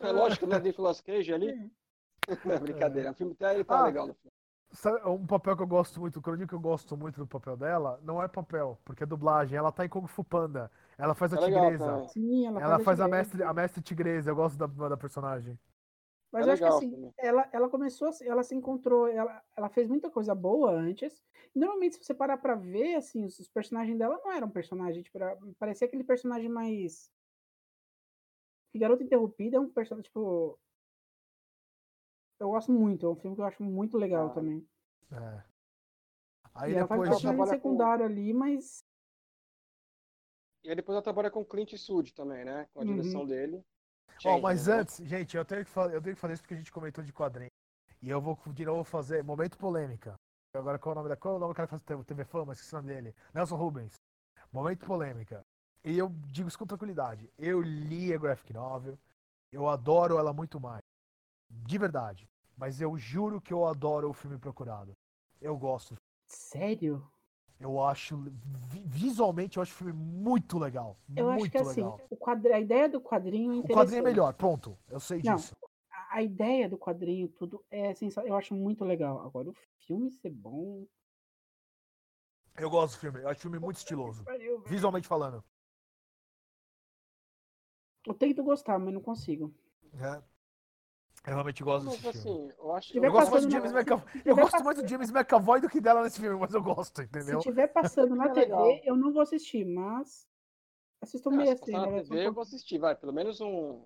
É 0.00 0.10
lógico, 0.10 0.46
né? 0.46 0.58
Nicolas 0.58 1.00
Cage 1.00 1.32
ali. 1.32 1.50
É. 1.50 1.82
Não, 2.44 2.60
brincadeira. 2.60 3.10
O 3.10 3.14
filme 3.14 3.32
até 3.32 3.54
ele 3.54 3.64
tá 3.64 3.80
ah, 3.80 3.84
legal 3.84 4.06
no 4.06 4.14
filme. 4.14 4.32
Sabe, 4.72 5.06
um 5.06 5.26
papel 5.26 5.54
que 5.54 5.62
eu 5.62 5.66
gosto 5.66 6.00
muito, 6.00 6.18
o 6.18 6.22
que 6.22 6.54
eu 6.54 6.60
gosto 6.60 6.96
muito 6.96 7.18
do 7.18 7.26
papel 7.26 7.58
dela, 7.58 8.00
não 8.02 8.22
é 8.22 8.26
papel, 8.26 8.78
porque 8.84 9.02
é 9.02 9.06
dublagem. 9.06 9.58
Ela 9.58 9.70
tá 9.70 9.84
em 9.84 9.88
Kung 9.88 10.06
Fu 10.06 10.24
Panda. 10.24 10.70
Ela 10.96 11.14
faz 11.14 11.34
a 11.34 11.36
é 11.36 11.40
tigresa. 11.40 11.84
Legal, 11.84 12.08
Sim, 12.08 12.46
ela, 12.46 12.60
ela 12.60 12.74
faz, 12.76 12.84
faz 12.84 13.00
a, 13.00 13.08
mestre, 13.08 13.42
a 13.42 13.52
mestre 13.52 13.82
tigresa. 13.82 14.30
Eu 14.30 14.36
gosto 14.36 14.56
da, 14.56 14.66
da 14.88 14.96
personagem. 14.96 15.58
Mas 16.32 16.46
é 16.46 16.48
eu 16.48 16.52
acho 16.54 16.62
legal, 16.62 16.80
que 16.80 16.86
assim, 16.86 17.12
ela, 17.18 17.48
ela 17.52 17.68
começou, 17.68 18.10
ela 18.22 18.42
se 18.42 18.54
encontrou, 18.54 19.06
ela, 19.06 19.44
ela 19.54 19.68
fez 19.68 19.86
muita 19.86 20.10
coisa 20.10 20.34
boa 20.34 20.72
antes. 20.72 21.22
Normalmente, 21.54 21.96
se 21.96 22.04
você 22.04 22.14
parar 22.14 22.38
pra 22.38 22.54
ver, 22.54 22.94
assim, 22.94 23.22
os, 23.22 23.38
os 23.38 23.48
personagens 23.48 23.98
dela 23.98 24.18
não 24.24 24.32
eram 24.32 24.48
personagens, 24.48 25.04
tipo, 25.04 25.18
era, 25.18 25.38
parecia 25.58 25.86
aquele 25.86 26.02
personagem 26.02 26.48
mais. 26.48 27.12
Que 28.72 28.78
Garota 28.78 29.02
Interrompida 29.02 29.58
é 29.58 29.60
um 29.60 29.68
personagem, 29.68 30.04
tipo. 30.04 30.58
Eu 32.40 32.48
gosto 32.48 32.72
muito, 32.72 33.06
é 33.06 33.10
um 33.10 33.16
filme 33.16 33.36
que 33.36 33.42
eu 33.42 33.46
acho 33.46 33.62
muito 33.62 33.98
legal 33.98 34.28
ah. 34.28 34.30
também. 34.30 34.66
É. 35.12 35.44
Aí 36.54 36.72
e 36.72 36.74
depois 36.74 36.76
ela 36.76 36.88
faz 36.88 37.08
personagem 37.10 37.46
secundário 37.46 38.06
com... 38.06 38.10
ali, 38.10 38.32
mas. 38.32 38.82
E 40.64 40.70
aí 40.70 40.76
depois 40.76 40.94
ela 40.94 41.02
trabalha 41.02 41.30
com 41.30 41.44
Clint 41.44 41.72
Eastwood 41.72 42.14
também, 42.14 42.42
né? 42.42 42.66
Com 42.72 42.80
a 42.80 42.84
uhum. 42.84 42.96
direção 42.96 43.26
dele. 43.26 43.62
Ó, 44.24 44.36
oh, 44.36 44.40
mas 44.40 44.68
antes, 44.68 44.98
gente, 45.06 45.36
eu 45.36 45.44
tenho, 45.44 45.64
que 45.64 45.70
falar, 45.70 45.92
eu 45.92 46.00
tenho 46.02 46.14
que 46.14 46.20
fazer 46.20 46.34
isso 46.34 46.42
porque 46.42 46.54
a 46.54 46.56
gente 46.56 46.72
comentou 46.72 47.02
de 47.02 47.12
quadrinho. 47.12 47.50
E 48.00 48.10
eu 48.10 48.20
vou 48.20 48.38
de 48.48 48.64
novo 48.64 48.84
fazer 48.84 49.22
momento 49.22 49.56
polêmica. 49.56 50.14
Agora 50.54 50.78
qual 50.78 50.92
é 50.92 50.94
o 50.94 50.98
nome 50.98 51.08
da. 51.08 51.16
Qual 51.16 51.34
é 51.34 51.36
o 51.36 51.40
nome 51.40 51.52
do 51.52 51.56
cara 51.56 51.68
que 51.68 51.78
faz 51.78 52.06
TV 52.06 52.24
Fama? 52.24 52.52
Esqueci 52.52 52.74
o 52.74 52.78
nome 52.78 52.92
dele. 52.92 53.14
Nelson 53.32 53.56
Rubens. 53.56 53.94
Momento 54.52 54.84
polêmica. 54.84 55.42
E 55.84 55.96
eu 55.96 56.08
digo 56.30 56.48
isso 56.48 56.58
com 56.58 56.66
tranquilidade. 56.66 57.30
Eu 57.38 57.60
li 57.60 58.12
a 58.12 58.18
graphic 58.18 58.52
novel. 58.52 58.98
Eu 59.50 59.68
adoro 59.68 60.18
ela 60.18 60.32
muito 60.32 60.60
mais. 60.60 60.82
De 61.50 61.78
verdade. 61.78 62.28
Mas 62.56 62.80
eu 62.80 62.96
juro 62.98 63.40
que 63.40 63.52
eu 63.52 63.66
adoro 63.66 64.10
o 64.10 64.12
filme 64.12 64.38
Procurado. 64.38 64.92
Eu 65.40 65.56
gosto. 65.56 65.96
Sério? 66.28 67.06
Eu 67.62 67.80
acho. 67.80 68.16
Visualmente, 68.84 69.56
eu 69.56 69.62
acho 69.62 69.72
o 69.72 69.76
filme 69.76 69.92
muito 69.92 70.58
legal. 70.58 70.96
Eu 71.14 71.26
muito 71.26 71.42
acho 71.42 71.50
que 71.52 71.58
assim, 71.58 71.80
legal. 71.80 72.00
assim, 72.04 72.16
quadro, 72.16 72.52
a 72.52 72.60
ideia 72.60 72.88
do 72.88 73.00
quadrinho 73.00 73.52
é 73.52 73.58
O 73.58 73.68
quadrinho 73.68 74.00
é 74.00 74.02
melhor, 74.02 74.34
pronto. 74.34 74.76
Eu 74.90 74.98
sei 74.98 75.22
Não, 75.22 75.36
disso. 75.36 75.56
A, 76.10 76.20
ideia 76.22 76.68
do 76.68 76.76
quadrinho, 76.76 77.28
tudo 77.28 77.64
é 77.70 77.94
sensacional. 77.94 78.28
Eu 78.28 78.36
acho 78.36 78.52
muito 78.52 78.84
legal. 78.84 79.24
Agora, 79.24 79.48
o 79.48 79.54
filme 79.86 80.10
ser 80.10 80.30
bom. 80.30 80.84
Eu 82.56 82.68
gosto 82.68 82.96
do 82.96 83.00
filme. 83.00 83.20
Eu 83.20 83.28
acho 83.28 83.38
o 83.38 83.42
filme 83.42 83.60
muito 83.60 83.76
estiloso. 83.76 84.24
Visualmente 84.66 85.06
falando. 85.06 85.44
Eu 88.04 88.14
tento 88.14 88.42
gostar, 88.42 88.78
mas 88.80 88.92
não 88.92 89.00
consigo. 89.00 89.54
É. 89.94 90.20
Eu 91.24 91.34
realmente 91.34 91.62
gosto 91.62 91.86
mas, 91.86 91.94
desse 92.00 92.08
assim, 92.08 92.22
filme. 92.22 92.54
Eu, 92.58 92.72
acho... 92.74 92.96
eu 92.96 93.12
gosto 93.12 93.30
mais 93.30 93.46
do 93.46 93.50
James 93.50 93.72
McAvoy. 93.72 94.22
Eu 94.24 94.34
gosto 94.34 94.50
passando... 94.50 94.64
mais 94.64 94.82
do 94.82 94.88
James 94.88 95.10
McAvoy 95.10 95.60
do 95.60 95.68
que 95.68 95.80
dela 95.80 96.02
nesse 96.02 96.20
filme, 96.20 96.38
mas 96.38 96.52
eu 96.52 96.62
gosto, 96.62 97.02
entendeu? 97.02 97.40
Se 97.40 97.48
tiver 97.48 97.68
passando 97.68 98.14
na 98.16 98.26
é 98.26 98.32
TV, 98.32 98.82
eu 98.84 98.96
não 98.96 99.12
vou 99.12 99.22
assistir, 99.22 99.64
mas 99.64 100.26
assisto 101.00 101.28
ah, 101.30 101.32
meio 101.32 101.52
assim. 101.52 101.72
Na 101.72 101.86
TV 101.86 102.26
eu 102.26 102.32
vou 102.32 102.42
assistir, 102.42 102.78
vai. 102.78 102.96
Pelo 102.96 103.12
menos 103.12 103.40
um. 103.40 103.84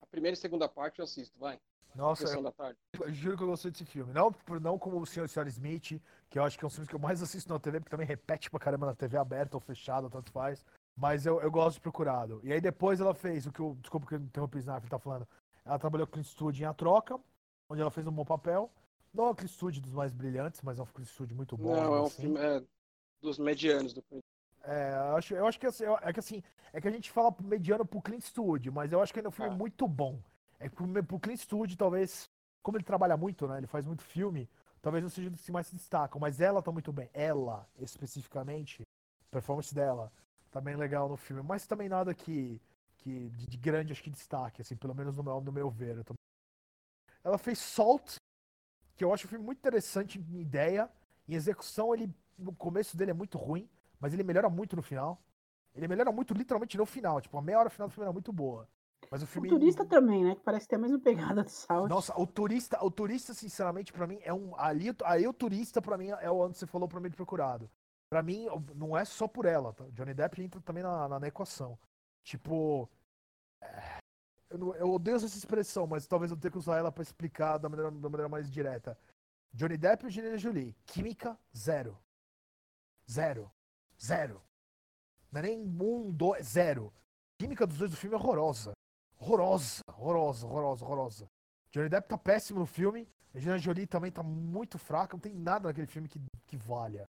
A 0.00 0.06
primeira 0.06 0.34
e 0.34 0.36
segunda 0.36 0.68
parte 0.68 1.00
eu 1.00 1.04
assisto, 1.04 1.36
vai. 1.38 1.58
Nossa, 1.94 2.28
eu, 2.28 2.42
da 2.42 2.52
tarde. 2.52 2.78
eu 3.00 3.12
juro 3.12 3.36
que 3.36 3.42
eu 3.42 3.48
gostei 3.48 3.72
desse 3.72 3.84
filme. 3.84 4.12
Não, 4.12 4.32
não 4.60 4.78
como 4.78 5.00
o 5.00 5.06
Senhor 5.06 5.24
e 5.24 5.26
a 5.26 5.28
Senhora 5.28 5.48
Smith, 5.48 6.00
que 6.30 6.38
eu 6.38 6.44
acho 6.44 6.56
que 6.56 6.64
é 6.64 6.68
um 6.68 6.70
filme 6.70 6.86
que 6.86 6.94
eu 6.94 7.00
mais 7.00 7.20
assisto 7.20 7.52
na 7.52 7.58
TV, 7.58 7.80
porque 7.80 7.90
também 7.90 8.06
repete 8.06 8.48
pra 8.48 8.60
caramba 8.60 8.86
na 8.86 8.94
TV 8.94 9.16
aberta 9.16 9.56
ou 9.56 9.60
fechada, 9.60 10.08
tanto 10.08 10.30
faz. 10.30 10.64
Mas 10.96 11.26
eu, 11.26 11.40
eu 11.40 11.50
gosto 11.50 11.76
de 11.76 11.80
Procurado. 11.80 12.40
E 12.44 12.52
aí 12.52 12.60
depois 12.60 13.00
ela 13.00 13.14
fez 13.14 13.46
o 13.46 13.52
que 13.52 13.60
eu. 13.60 13.76
Desculpa 13.80 14.06
que 14.06 14.14
eu 14.14 14.20
interrompi 14.20 14.58
o 14.58 14.60
Snap, 14.60 14.84
tá 14.88 14.98
falando. 14.98 15.26
Ela 15.68 15.78
trabalhou 15.78 16.06
com 16.06 16.18
o 16.18 16.24
Clint 16.24 16.60
em 16.60 16.64
A 16.64 16.72
Troca, 16.72 17.20
onde 17.68 17.82
ela 17.82 17.90
fez 17.90 18.06
um 18.06 18.12
bom 18.12 18.24
papel. 18.24 18.72
Não 19.12 19.26
é 19.26 19.30
o 19.30 19.34
Clint 19.34 19.50
Eastwood 19.50 19.80
dos 19.82 19.92
mais 19.92 20.14
brilhantes, 20.14 20.62
mas 20.62 20.78
é 20.78 20.82
um 20.82 20.86
Clint 20.86 21.06
Eastwood 21.06 21.34
muito 21.34 21.58
bom. 21.58 21.76
Não, 21.76 21.94
é 21.94 22.00
um 22.00 22.06
assim. 22.06 22.22
filme 22.22 22.40
é, 22.40 22.62
dos 23.20 23.38
medianos 23.38 23.92
do 23.92 24.02
Clint 24.02 24.22
é, 24.64 24.92
eu 24.92 25.16
acho, 25.16 25.34
eu 25.34 25.46
acho 25.46 25.58
que, 25.58 25.66
assim, 25.66 25.84
é 26.02 26.12
que 26.12 26.20
assim, 26.20 26.42
é 26.72 26.80
que 26.80 26.88
a 26.88 26.90
gente 26.90 27.10
fala 27.10 27.34
mediano 27.40 27.86
pro 27.86 28.02
Clint 28.02 28.22
Eastwood, 28.22 28.70
mas 28.70 28.92
eu 28.92 29.00
acho 29.00 29.12
que 29.12 29.20
ele 29.20 29.26
é 29.26 29.28
um 29.28 29.32
filme 29.32 29.50
ah. 29.52 29.56
muito 29.56 29.86
bom. 29.86 30.20
É 30.58 30.68
que 30.68 30.74
pro, 30.74 31.04
pro 31.04 31.20
Clint 31.20 31.38
Eastwood, 31.38 31.76
talvez, 31.76 32.28
como 32.62 32.76
ele 32.76 32.84
trabalha 32.84 33.16
muito, 33.16 33.46
né, 33.46 33.58
ele 33.58 33.66
faz 33.66 33.86
muito 33.86 34.02
filme, 34.02 34.48
talvez 34.82 35.02
não 35.02 35.10
seja 35.10 35.30
dos 35.30 35.42
que 35.42 35.52
mais 35.52 35.66
se 35.68 35.74
destacam, 35.74 36.20
mas 36.20 36.40
ela 36.40 36.62
tá 36.62 36.72
muito 36.72 36.92
bem. 36.92 37.08
Ela, 37.14 37.66
especificamente, 37.78 38.82
performance 39.30 39.74
dela, 39.74 40.12
tá 40.50 40.60
bem 40.60 40.76
legal 40.76 41.08
no 41.08 41.16
filme, 41.16 41.42
mas 41.42 41.66
também 41.66 41.88
nada 41.88 42.12
que 42.14 42.60
que 42.98 43.30
de, 43.30 43.46
de, 43.46 43.56
grande 43.56 43.92
acho 43.92 44.02
que 44.02 44.10
destaque, 44.10 44.60
assim, 44.60 44.76
pelo 44.76 44.94
menos 44.94 45.16
no 45.16 45.22
meu, 45.22 45.40
no 45.40 45.52
meu 45.52 45.70
ver. 45.70 46.04
Tô... 46.04 46.14
Ela 47.24 47.38
fez 47.38 47.58
Salt, 47.58 48.16
que 48.96 49.04
eu 49.04 49.12
acho 49.12 49.26
um 49.26 49.30
filme 49.30 49.44
muito 49.44 49.58
interessante 49.58 50.18
em 50.18 50.40
ideia. 50.40 50.90
Em 51.26 51.34
execução, 51.34 51.94
ele 51.94 52.12
no 52.38 52.54
começo 52.54 52.96
dele 52.96 53.10
é 53.10 53.14
muito 53.14 53.38
ruim, 53.38 53.68
mas 54.00 54.12
ele 54.12 54.22
melhora 54.22 54.48
muito 54.48 54.76
no 54.76 54.82
final. 54.82 55.20
Ele 55.74 55.88
melhora 55.88 56.10
muito 56.10 56.34
literalmente 56.34 56.76
no 56.76 56.86
final, 56.86 57.20
tipo, 57.20 57.36
a 57.36 57.42
meia 57.42 57.58
hora 57.60 57.70
final 57.70 57.88
do 57.88 57.92
filme 57.92 58.04
era 58.04 58.12
muito 58.12 58.32
boa. 58.32 58.68
Mas 59.10 59.22
o 59.22 59.26
filme. 59.26 59.48
O 59.48 59.52
turista 59.52 59.84
também, 59.84 60.24
né? 60.24 60.34
Que 60.34 60.42
parece 60.42 60.66
ter 60.66 60.76
a 60.76 60.78
mesma 60.78 60.98
pegada 60.98 61.44
do 61.44 61.48
Salt. 61.48 61.88
Nossa, 61.88 62.18
o 62.20 62.26
turista, 62.26 62.84
o 62.84 62.90
turista, 62.90 63.32
sinceramente, 63.32 63.92
para 63.92 64.06
mim, 64.06 64.18
é 64.22 64.32
um. 64.32 64.58
Ali, 64.58 64.94
aí 65.04 65.26
o 65.26 65.32
turista, 65.32 65.80
para 65.80 65.96
mim, 65.96 66.08
é 66.08 66.30
o 66.30 66.42
ano 66.42 66.52
que 66.52 66.58
você 66.58 66.66
falou 66.66 66.88
pra 66.88 67.00
mim 67.00 67.08
de 67.08 67.16
procurado. 67.16 67.70
Pra 68.10 68.22
mim, 68.22 68.46
não 68.74 68.96
é 68.96 69.04
só 69.04 69.28
por 69.28 69.44
ela, 69.44 69.72
tá? 69.72 69.84
Johnny 69.92 70.14
Depp 70.14 70.42
entra 70.42 70.60
também 70.60 70.82
na, 70.82 71.08
na, 71.08 71.20
na 71.20 71.28
equação. 71.28 71.78
Tipo. 72.24 72.88
É, 73.60 73.98
eu, 74.50 74.58
não, 74.58 74.74
eu, 74.74 74.90
odeio 74.90 75.16
essa 75.16 75.26
expressão, 75.26 75.86
mas 75.86 76.06
talvez 76.06 76.30
eu 76.30 76.36
tenha 76.36 76.50
que 76.50 76.58
usar 76.58 76.78
ela 76.78 76.90
para 76.90 77.02
explicar 77.02 77.58
da 77.58 77.68
maneira, 77.68 77.90
da 77.90 78.08
maneira 78.08 78.28
mais 78.28 78.50
direta. 78.50 78.98
Johnny 79.52 79.76
Depp 79.76 80.04
e 80.04 80.06
Angelina 80.06 80.38
Jolie. 80.38 80.76
Química, 80.86 81.38
zero. 81.56 81.98
Zero. 83.10 83.50
Zero. 84.00 84.42
Não 85.30 85.40
é 85.40 85.42
nem 85.42 85.60
um, 85.60 86.10
dois, 86.10 86.46
zero. 86.46 86.92
A 87.34 87.42
química 87.42 87.66
dos 87.66 87.78
dois 87.78 87.90
do 87.90 87.96
filme 87.96 88.14
é 88.14 88.18
horrorosa. 88.18 88.72
Horrorosa, 89.18 89.82
horrorosa, 89.88 90.46
horrorosa, 90.46 90.84
horrorosa. 90.84 91.30
Johnny 91.70 91.88
Depp 91.88 92.08
tá 92.08 92.16
péssimo 92.16 92.60
no 92.60 92.66
filme. 92.66 93.08
Angelina 93.34 93.58
Jolie 93.58 93.86
também 93.86 94.10
tá 94.10 94.22
muito 94.22 94.78
fraca. 94.78 95.14
Não 95.14 95.20
tem 95.20 95.34
nada 95.34 95.68
naquele 95.68 95.86
filme 95.86 96.08
que, 96.08 96.20
que 96.46 96.56
valha. 96.56 97.06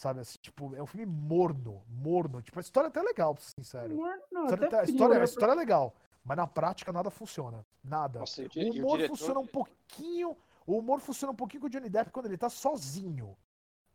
Sabe, 0.00 0.20
assim, 0.20 0.38
tipo, 0.40 0.74
é 0.74 0.82
um 0.82 0.86
filme 0.86 1.04
morno, 1.04 1.82
morno. 1.86 2.40
Tipo, 2.40 2.58
a 2.58 2.62
história 2.62 2.86
é 2.86 2.88
até 2.88 3.02
legal, 3.02 3.34
pra 3.34 3.44
ser 3.44 3.50
sincero. 3.50 3.94
Não, 4.32 4.44
a 4.44 4.44
história, 4.46 4.68
tá, 4.70 4.80
a 4.80 4.84
história, 4.84 5.20
a 5.20 5.24
história 5.24 5.52
é 5.52 5.54
legal, 5.54 5.94
mas 6.24 6.38
na 6.38 6.46
prática 6.46 6.90
nada 6.90 7.10
funciona. 7.10 7.66
Nada. 7.84 8.20
Nossa, 8.20 8.40
o, 8.40 8.46
o 8.46 8.70
humor 8.70 8.98
o 8.98 9.08
funciona 9.08 9.40
um 9.40 9.46
pouquinho. 9.46 10.34
O 10.66 10.78
humor 10.78 11.00
funciona 11.00 11.32
um 11.32 11.36
pouquinho 11.36 11.60
com 11.60 11.66
o 11.66 11.70
Johnny 11.70 11.90
Depp 11.90 12.10
quando 12.12 12.24
ele 12.24 12.38
tá 12.38 12.48
sozinho. 12.48 13.36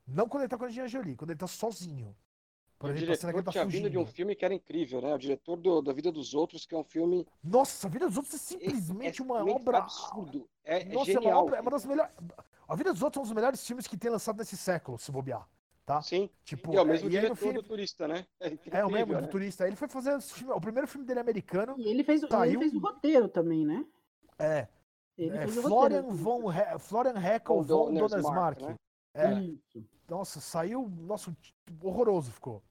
Não 0.05 0.29
quando 0.29 0.43
ele 0.43 0.49
tá 0.49 0.59
com 0.59 0.65
a 0.65 0.67
Angelina 0.67 0.87
Jolie, 0.87 1.15
quando 1.15 1.31
ele 1.31 1.39
tá 1.39 1.47
sozinho. 1.47 2.15
Por 2.77 2.91
exemplo, 2.91 3.11
o 3.11 3.17
diretor 3.17 3.43
tá 3.43 3.51
tinha 3.51 3.65
vindo 3.65 3.89
de 3.89 3.97
um 3.97 4.05
filme 4.05 4.35
que 4.35 4.45
era 4.45 4.53
incrível, 4.53 5.01
né? 5.01 5.11
O 5.11 5.17
diretor 5.17 5.55
do, 5.55 5.81
da 5.81 5.91
Vida 5.91 6.11
dos 6.11 6.35
Outros, 6.35 6.67
que 6.67 6.75
é 6.75 6.77
um 6.77 6.83
filme. 6.83 7.27
Nossa, 7.43 7.87
a 7.87 7.89
Vida 7.89 8.05
dos 8.05 8.17
Outros 8.17 8.35
é 8.35 8.37
simplesmente 8.37 9.23
é, 9.23 9.23
é 9.23 9.25
uma 9.25 9.43
obra. 9.43 9.79
absurdo. 9.79 10.47
É, 10.63 10.83
é 10.83 10.85
Nossa, 10.85 11.13
é, 11.13 11.19
uma 11.19 11.35
obra, 11.35 11.57
é 11.57 11.61
uma 11.61 11.71
das 11.71 11.83
melhores. 11.83 12.13
A 12.67 12.75
Vida 12.75 12.93
dos 12.93 13.01
Outros 13.01 13.17
é 13.17 13.21
um 13.21 13.23
dos 13.23 13.33
melhores 13.33 13.65
filmes 13.65 13.87
que 13.87 13.97
tem 13.97 14.11
lançado 14.11 14.37
nesse 14.37 14.55
século, 14.55 14.99
se 14.99 15.11
bobear 15.11 15.49
tá? 15.85 16.01
Sim. 16.01 16.29
Tipo, 16.43 16.73
e 16.73 16.77
é 16.77 16.81
o 16.81 16.85
mesmo 16.85 17.09
diretor 17.09 17.35
filme... 17.35 17.53
do 17.53 17.63
Turista, 17.63 18.07
né? 18.07 18.25
É, 18.39 18.49
incrível, 18.49 18.79
é 18.79 18.85
o 18.85 18.91
mesmo 18.91 19.13
né? 19.13 19.21
do 19.21 19.27
Turista. 19.27 19.67
Ele 19.67 19.75
foi 19.75 19.87
fazer 19.87 20.17
o 20.47 20.61
primeiro 20.61 20.87
filme 20.87 21.05
dele 21.05 21.19
americano. 21.19 21.75
E 21.77 21.87
ele 21.87 22.03
fez, 22.03 22.21
saiu... 22.21 22.51
ele 22.51 22.59
fez 22.59 22.73
o 22.73 22.79
roteiro 22.79 23.27
também, 23.27 23.65
né? 23.65 23.85
É. 24.39 24.67
Ele 25.17 25.37
é, 25.37 25.47
Florian 25.47 26.01
von 26.01 26.51
He... 26.51 26.79
Florian 26.79 27.17
Heckel 27.17 27.61
von 27.61 27.93
Donnersmarck. 27.93 28.61
Né? 28.63 28.75
É. 29.13 29.33
Isso. 29.39 29.87
Nossa, 30.09 30.41
saiu. 30.41 30.89
Nossa, 30.89 31.35
horroroso 31.81 32.31
ficou. 32.31 32.61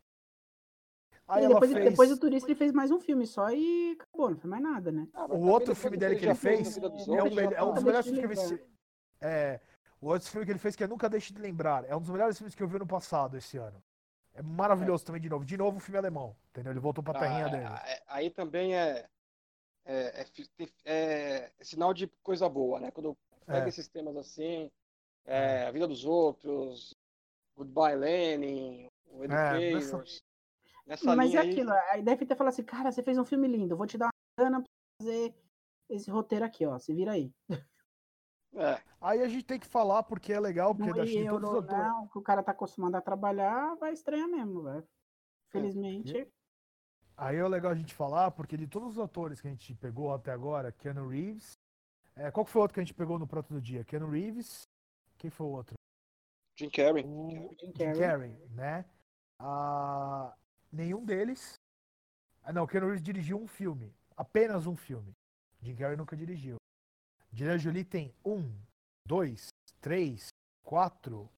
Aí 1.27 1.49
depois, 1.49 1.73
fez... 1.73 1.85
depois 1.91 2.11
do 2.11 2.19
Turista 2.19 2.49
ele 2.49 2.59
fez 2.59 2.71
mais 2.71 2.91
um 2.91 3.01
filme 3.01 3.27
só 3.27 3.51
e 3.51 3.97
acabou, 3.99 4.31
não 4.31 4.37
foi 4.37 4.51
mais 4.51 4.63
nada, 4.63 4.93
né? 4.93 5.09
Ah, 5.15 5.25
o 5.25 5.49
outro 5.49 5.75
filme 5.75 5.97
dele 5.97 6.17
que 6.17 6.27
ele 6.27 6.35
fez 6.35 6.77
é, 6.77 6.81
um, 6.83 7.41
é 7.51 7.63
um 7.63 7.73
dos 7.73 7.83
melhores 7.83 8.07
filmes 8.07 8.39
que 8.39 8.53
eu 8.53 8.59
vi. 8.59 8.65
É, 9.23 9.59
o 10.05 10.09
outro 10.09 10.29
filme 10.29 10.45
que 10.45 10.53
ele 10.53 10.59
fez 10.59 10.77
que 10.77 10.85
é 10.85 10.87
Nunca 10.87 11.09
Deixe 11.09 11.33
de 11.33 11.41
Lembrar. 11.41 11.85
É 11.89 11.97
um 11.97 12.01
dos 12.01 12.11
melhores 12.11 12.37
filmes 12.37 12.55
que 12.55 12.63
eu 12.63 12.69
vi 12.69 12.79
no 12.79 12.87
passado, 12.87 13.39
esse 13.39 13.57
ano. 13.57 13.83
É 14.35 14.43
maravilhoso 14.43 15.03
é. 15.03 15.07
também, 15.07 15.23
de 15.23 15.31
novo. 15.31 15.47
De 15.47 15.57
novo, 15.57 15.79
o 15.79 15.81
filme 15.81 15.97
alemão. 15.97 16.37
Entendeu? 16.51 16.73
Ele 16.73 16.81
voltou 16.81 17.03
pra 17.03 17.15
ah, 17.17 17.21
terrinha 17.21 17.49
dele. 17.49 17.65
É, 17.87 18.03
aí 18.07 18.29
também 18.29 18.77
é, 18.77 19.07
é, 19.87 20.27
é, 20.85 21.51
é, 21.51 21.53
sinal 21.63 21.95
de 21.95 22.07
coisa 22.23 22.47
boa, 22.51 22.79
né? 22.81 22.91
Quando 22.91 23.17
pega 23.47 23.67
esses 23.67 23.89
temas 23.89 24.15
assim, 24.19 24.71
a 25.67 25.71
vida 25.71 25.89
dos 25.89 26.05
outros, 26.05 26.95
Goodbye 27.57 27.97
Lenin, 27.97 28.91
o 29.07 29.25
Educators. 29.25 30.23
Nessa... 30.87 31.17
Mas 31.17 31.35
é 31.35 31.39
aí... 31.39 31.51
aquilo, 31.51 31.73
aí 31.91 32.03
deve 32.03 32.27
ter 32.27 32.37
falado 32.37 32.53
assim, 32.53 32.63
cara, 32.63 32.93
você 32.93 33.03
fez 33.03 33.17
um 33.17 33.25
filme 33.25 33.49
lindo, 33.49 33.75
vou 33.75 33.87
te 33.87 33.97
dar 33.97 34.07
uma 34.07 34.13
grana 34.39 34.61
pra 34.61 34.71
fazer 35.01 35.35
esse 35.89 36.11
roteiro 36.11 36.45
aqui, 36.45 36.67
ó. 36.67 36.79
Se 36.79 36.93
vira 36.93 37.13
aí. 37.13 37.33
É. 38.57 38.81
Aí 39.01 39.21
a 39.21 39.29
gente 39.29 39.45
tem 39.45 39.59
que 39.59 39.67
falar 39.67 40.03
porque 40.05 40.33
é 40.33 40.41
legal, 40.41 40.75
porque 40.75 41.01
no 41.01 41.05
de 41.05 41.29
todos 41.29 41.51
os 41.51 41.67
não, 41.67 42.07
que 42.09 42.19
o 42.19 42.23
cara 42.23 42.43
tá 42.43 42.53
acostumado 42.53 42.95
a 42.95 43.01
trabalhar, 43.01 43.75
vai 43.77 43.93
estranhar 43.93 44.29
mesmo, 44.29 44.63
velho. 44.63 44.87
Felizmente. 45.49 46.17
É. 46.17 46.29
Aí 47.17 47.37
é 47.37 47.47
legal 47.47 47.73
a 47.73 47.77
gente 47.77 47.95
falar, 47.95 48.31
porque 48.31 48.57
de 48.57 48.67
todos 48.67 48.97
os 48.97 48.99
atores 48.99 49.41
que 49.41 49.47
a 49.47 49.51
gente 49.51 49.75
pegou 49.75 50.13
até 50.13 50.33
agora, 50.33 50.73
Keanu 50.73 51.09
Reeves. 51.09 51.53
É, 52.17 52.31
qual 52.31 52.45
foi 52.45 52.61
o 52.61 52.63
outro 52.63 52.75
que 52.75 52.81
a 52.81 52.85
gente 52.85 52.95
pegou 52.95 53.19
no 53.19 53.27
prato 53.27 53.53
do 53.53 53.61
dia? 53.61 53.85
Keanu 53.85 54.09
Reeves. 54.09 54.63
Quem 55.19 55.31
foi 55.31 55.47
o 55.47 55.51
outro? 55.51 55.75
Jim 56.57 56.71
Carrey. 56.71 57.05
O... 57.05 57.55
Jim 57.61 57.73
Carrey. 57.73 57.95
Jim 57.95 58.01
Carrey, 58.01 58.49
né? 58.51 58.85
Ah, 59.39 60.35
nenhum 60.73 61.05
deles. 61.05 61.55
Ah, 62.43 62.53
não, 62.53 62.67
Keanu 62.67 62.87
Reeves 62.87 63.03
dirigiu 63.03 63.37
um 63.37 63.47
filme. 63.47 63.93
Apenas 64.17 64.67
um 64.67 64.77
filme. 64.77 65.13
Jim 65.61 65.75
Carrey 65.75 65.97
nunca 65.97 66.17
dirigiu. 66.17 66.57
Angelina 67.35 67.59
Jolie 67.59 67.85
tem 67.85 68.15
um, 68.25 68.49
dois, 69.05 69.49
três, 69.81 70.29
quatro. 70.63 71.29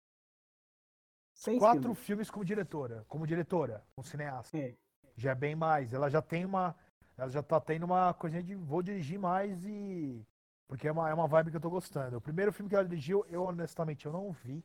Seis 1.34 1.58
quatro 1.58 1.82
filmes. 1.82 1.98
filmes 2.00 2.30
como 2.30 2.44
diretora, 2.44 3.04
como 3.08 3.26
diretora, 3.26 3.82
como 3.94 4.06
cineasta. 4.06 4.58
É. 4.58 4.74
Já 5.16 5.30
é 5.30 5.34
bem 5.34 5.56
mais. 5.56 5.94
Ela 5.94 6.10
já 6.10 6.20
tem 6.20 6.44
uma. 6.44 6.76
Ela 7.16 7.30
já 7.30 7.42
tá 7.42 7.58
tendo 7.58 7.84
uma 7.84 8.12
coisinha 8.12 8.42
de 8.42 8.54
vou 8.54 8.82
dirigir 8.82 9.18
mais 9.18 9.64
e. 9.64 10.22
Porque 10.68 10.86
é 10.86 10.92
uma, 10.92 11.08
é 11.08 11.14
uma 11.14 11.26
vibe 11.26 11.50
que 11.50 11.56
eu 11.56 11.60
tô 11.60 11.70
gostando. 11.70 12.18
O 12.18 12.20
primeiro 12.20 12.52
filme 12.52 12.68
que 12.68 12.74
ela 12.74 12.84
dirigiu, 12.84 13.24
eu 13.30 13.44
honestamente 13.44 14.04
eu 14.04 14.12
não 14.12 14.32
vi. 14.32 14.62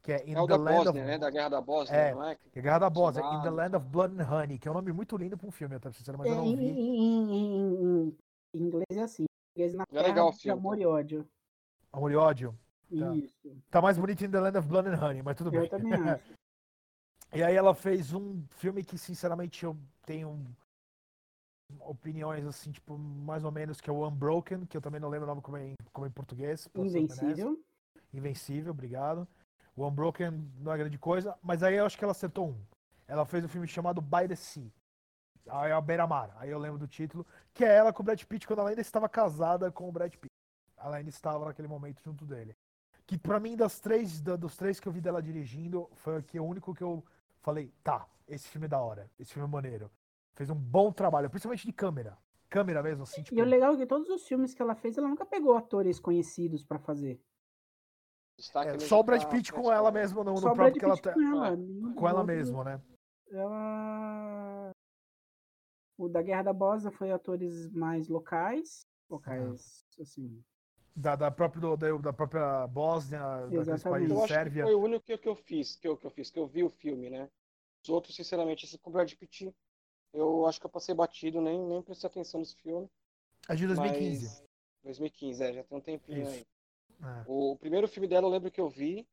Que 0.00 0.12
é 0.12 0.26
In 0.26 0.32
é 0.32 0.40
the 0.40 0.46
da 0.46 0.56
Land 0.56 0.84
Bosnia, 0.84 1.02
of... 1.02 1.10
né? 1.10 1.18
Da 1.18 1.30
Guerra 1.30 1.48
da 1.50 1.60
Bósnia, 1.60 1.96
é, 1.96 2.14
não 2.14 2.24
é? 2.24 2.38
É 2.54 2.60
Guerra 2.60 2.78
da 2.78 2.90
Bósnia, 2.90 3.24
In 3.34 3.42
the 3.42 3.50
Land 3.50 3.76
of 3.76 3.86
Blood 3.86 4.20
and 4.20 4.26
Honey, 4.26 4.58
que 4.58 4.66
é 4.66 4.70
um 4.70 4.74
nome 4.74 4.92
muito 4.92 5.16
lindo 5.16 5.36
pra 5.36 5.46
um 5.46 5.52
filme, 5.52 5.76
até 5.76 5.92
sincero, 5.92 6.18
mas 6.18 6.28
eu 6.28 6.36
não 6.36 6.44
vi. 6.44 6.64
Em, 6.64 6.96
em, 6.96 7.32
em, 7.34 8.18
em 8.54 8.58
inglês 8.58 8.96
é 8.96 9.02
assim, 9.02 9.26
na 9.56 9.84
é 9.92 10.02
legal 10.02 10.28
o 10.28 10.32
filme. 10.32 10.42
de 10.42 10.50
amor 10.50 10.78
e 10.80 10.86
ódio. 10.86 11.28
Amor 11.92 12.10
e 12.10 12.16
Ódio. 12.16 12.58
Tá. 12.98 13.14
Isso. 13.14 13.62
Tá 13.70 13.80
mais 13.82 13.98
bonito 13.98 14.24
em 14.24 14.30
The 14.30 14.40
Land 14.40 14.58
of 14.58 14.68
Blood 14.68 14.88
and 14.88 15.04
Honey, 15.04 15.22
mas 15.22 15.36
tudo 15.36 15.54
Eu 15.54 15.60
bem. 15.60 15.70
também 15.70 15.92
acho. 16.08 16.32
E 17.34 17.42
aí 17.42 17.54
ela 17.54 17.74
fez 17.74 18.12
um 18.12 18.42
filme 18.50 18.84
que, 18.84 18.98
sinceramente, 18.98 19.64
eu 19.64 19.76
tenho 20.04 20.44
opiniões, 21.80 22.46
assim, 22.46 22.70
tipo, 22.70 22.98
mais 22.98 23.44
ou 23.44 23.50
menos, 23.50 23.80
que 23.80 23.88
é 23.88 23.92
o 23.92 24.06
Unbroken, 24.06 24.66
que 24.66 24.76
eu 24.76 24.80
também 24.82 25.00
não 25.00 25.08
lembro 25.08 25.24
o 25.26 25.28
nome 25.28 25.40
como 25.42 25.56
é 25.56 25.68
em, 25.68 25.74
como 25.92 26.06
é 26.06 26.08
em 26.08 26.12
português. 26.12 26.68
Invencível. 26.74 27.58
Invencível, 28.12 28.72
obrigado. 28.72 29.26
O 29.74 29.86
Unbroken 29.86 30.30
não 30.58 30.72
é 30.72 30.78
grande 30.78 30.98
coisa, 30.98 31.38
mas 31.42 31.62
aí 31.62 31.76
eu 31.76 31.86
acho 31.86 31.96
que 31.96 32.04
ela 32.04 32.10
acertou 32.10 32.50
um. 32.50 32.60
Ela 33.08 33.24
fez 33.24 33.42
um 33.44 33.48
filme 33.48 33.66
chamado 33.66 34.00
By 34.02 34.28
the 34.28 34.36
Sea. 34.36 34.70
Aí 35.48 35.70
é 35.70 35.74
a 35.74 35.80
Beira-Mar. 35.80 36.34
Aí 36.38 36.50
eu 36.50 36.58
lembro 36.58 36.78
do 36.78 36.86
título, 36.86 37.26
que 37.52 37.64
é 37.64 37.74
ela 37.76 37.92
com 37.92 38.02
o 38.02 38.04
Brad 38.06 38.22
Pitt 38.22 38.46
quando 38.46 38.60
ela 38.60 38.68
ainda 38.70 38.80
estava 38.80 39.08
casada 39.08 39.70
com 39.70 39.88
o 39.88 39.92
Brad 39.92 40.12
Pitt. 40.14 40.30
Ela 40.76 40.96
ainda 40.96 41.10
estava 41.10 41.44
naquele 41.46 41.68
momento 41.68 42.00
junto 42.02 42.24
dele. 42.24 42.54
Que 43.06 43.18
pra 43.18 43.40
mim, 43.40 43.56
das 43.56 43.80
três, 43.80 44.20
da- 44.20 44.36
dos 44.36 44.56
três 44.56 44.78
que 44.78 44.86
eu 44.88 44.92
vi 44.92 45.00
dela 45.00 45.20
dirigindo, 45.22 45.88
foi 45.96 46.16
aqui 46.16 46.38
o 46.38 46.44
único 46.44 46.74
que 46.74 46.82
eu 46.82 47.04
falei, 47.40 47.72
tá, 47.82 48.06
esse 48.28 48.48
filme 48.48 48.66
é 48.66 48.68
da 48.68 48.80
hora, 48.80 49.10
esse 49.18 49.32
filme 49.32 49.48
é 49.48 49.50
maneiro. 49.50 49.90
Fez 50.34 50.48
um 50.48 50.54
bom 50.54 50.92
trabalho, 50.92 51.28
principalmente 51.28 51.66
de 51.66 51.72
câmera. 51.72 52.16
Câmera 52.48 52.82
mesmo, 52.82 53.02
assim, 53.02 53.22
tipo. 53.22 53.38
E 53.38 53.42
o 53.42 53.44
legal 53.44 53.74
é 53.74 53.76
que 53.78 53.86
todos 53.86 54.08
os 54.08 54.26
filmes 54.26 54.54
que 54.54 54.62
ela 54.62 54.74
fez, 54.74 54.96
ela 54.96 55.08
nunca 55.08 55.26
pegou 55.26 55.56
atores 55.56 55.98
conhecidos 55.98 56.64
pra 56.64 56.78
fazer. 56.78 57.20
É, 58.54 58.64
mesmo 58.72 58.80
só 58.88 59.00
o 59.00 59.02
Brad 59.02 59.24
Pitt 59.24 59.52
pra 59.52 59.60
com 59.62 59.72
ela 59.72 59.88
história. 59.88 60.00
mesma 60.00 60.24
no, 60.24 60.40
próprio 60.40 60.72
que 60.72 60.84
ela 60.84 60.94
Pitt 60.94 61.02
tá- 61.02 61.12
com 61.14 61.20
ela. 61.22 61.56
com 61.96 62.08
ela 62.08 62.20
outro- 62.20 62.34
mesma, 62.34 62.64
né? 62.64 62.80
Ela. 63.30 64.01
O 66.02 66.08
da 66.08 66.20
Guerra 66.20 66.42
da 66.42 66.52
Bósnia 66.52 66.90
foi 66.90 67.12
atores 67.12 67.70
mais 67.70 68.08
locais. 68.08 68.84
Locais, 69.08 69.86
assim. 70.00 70.42
Da, 70.96 71.14
da, 71.14 71.30
própria, 71.30 71.76
da, 71.76 71.96
da 71.96 72.12
própria 72.12 72.66
Bósnia, 72.66 73.20
daqueles 73.46 73.82
países, 73.84 74.10
Eu 74.10 74.26
Sérvia. 74.26 74.64
foi 74.64 74.74
o 74.74 74.80
único 74.82 75.04
que, 75.04 75.16
que 75.16 75.28
eu 75.28 75.36
fiz, 75.36 75.76
que 75.76 75.86
eu, 75.86 75.96
que 75.96 76.04
eu 76.04 76.10
fiz, 76.10 76.28
que 76.28 76.40
eu 76.40 76.46
vi 76.46 76.64
o 76.64 76.68
filme, 76.68 77.08
né? 77.08 77.30
Os 77.84 77.88
outros, 77.88 78.16
sinceramente, 78.16 78.66
esse 78.66 78.76
com 78.78 78.90
o 78.90 78.92
Brad 78.92 79.12
Pitt, 79.14 79.54
eu 80.12 80.44
acho 80.46 80.58
que 80.58 80.66
eu 80.66 80.70
passei 80.70 80.92
batido, 80.92 81.40
nem, 81.40 81.64
nem 81.66 81.80
prestei 81.82 82.10
atenção 82.10 82.40
nesse 82.40 82.56
filme. 82.56 82.90
É 83.48 83.54
de 83.54 83.64
2015. 83.66 84.26
Mas... 84.26 84.44
2015, 84.82 85.44
é, 85.44 85.52
já 85.52 85.62
tem 85.62 85.78
um 85.78 85.80
tempinho 85.80 86.22
Isso. 86.22 86.32
aí. 86.32 86.46
É. 87.04 87.24
O 87.28 87.56
primeiro 87.56 87.86
filme 87.86 88.08
dela 88.08 88.26
eu 88.26 88.30
lembro 88.30 88.50
que 88.50 88.60
eu 88.60 88.68
vi, 88.68 89.06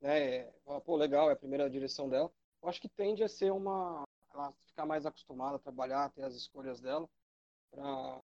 né? 0.00 0.18
é, 0.18 0.52
Pô, 0.84 0.96
legal, 0.96 1.30
é 1.30 1.34
a 1.34 1.36
primeira 1.36 1.70
direção 1.70 2.08
dela. 2.08 2.30
Eu 2.60 2.68
acho 2.68 2.80
que 2.80 2.88
tende 2.88 3.22
a 3.22 3.28
ser 3.28 3.52
uma. 3.52 4.02
Ela 4.36 4.52
ficar 4.66 4.84
mais 4.84 5.06
acostumada 5.06 5.56
a 5.56 5.58
trabalhar, 5.58 6.10
ter 6.10 6.22
as 6.22 6.34
escolhas 6.34 6.78
dela, 6.80 7.08
pra 7.70 8.20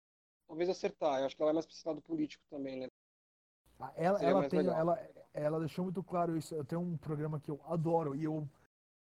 talvez 0.46 0.68
acertar. 0.68 1.20
Eu 1.20 1.26
acho 1.26 1.34
que 1.34 1.42
ela 1.42 1.52
é 1.52 1.54
mais 1.54 1.64
pra 1.64 1.74
esse 1.74 1.88
lado 1.88 2.02
político 2.02 2.44
também, 2.50 2.80
né? 2.80 2.88
Ah, 3.80 3.92
Ela, 3.96 4.22
ela, 4.22 4.48
tem, 4.48 4.60
ela, 4.60 5.10
ela 5.32 5.58
deixou 5.58 5.84
muito 5.84 6.02
claro 6.04 6.36
isso. 6.36 6.54
Eu 6.54 6.64
tenho 6.64 6.82
um 6.82 6.96
programa 6.98 7.40
que 7.40 7.50
eu 7.50 7.60
adoro 7.64 8.14
e 8.14 8.24
eu 8.24 8.46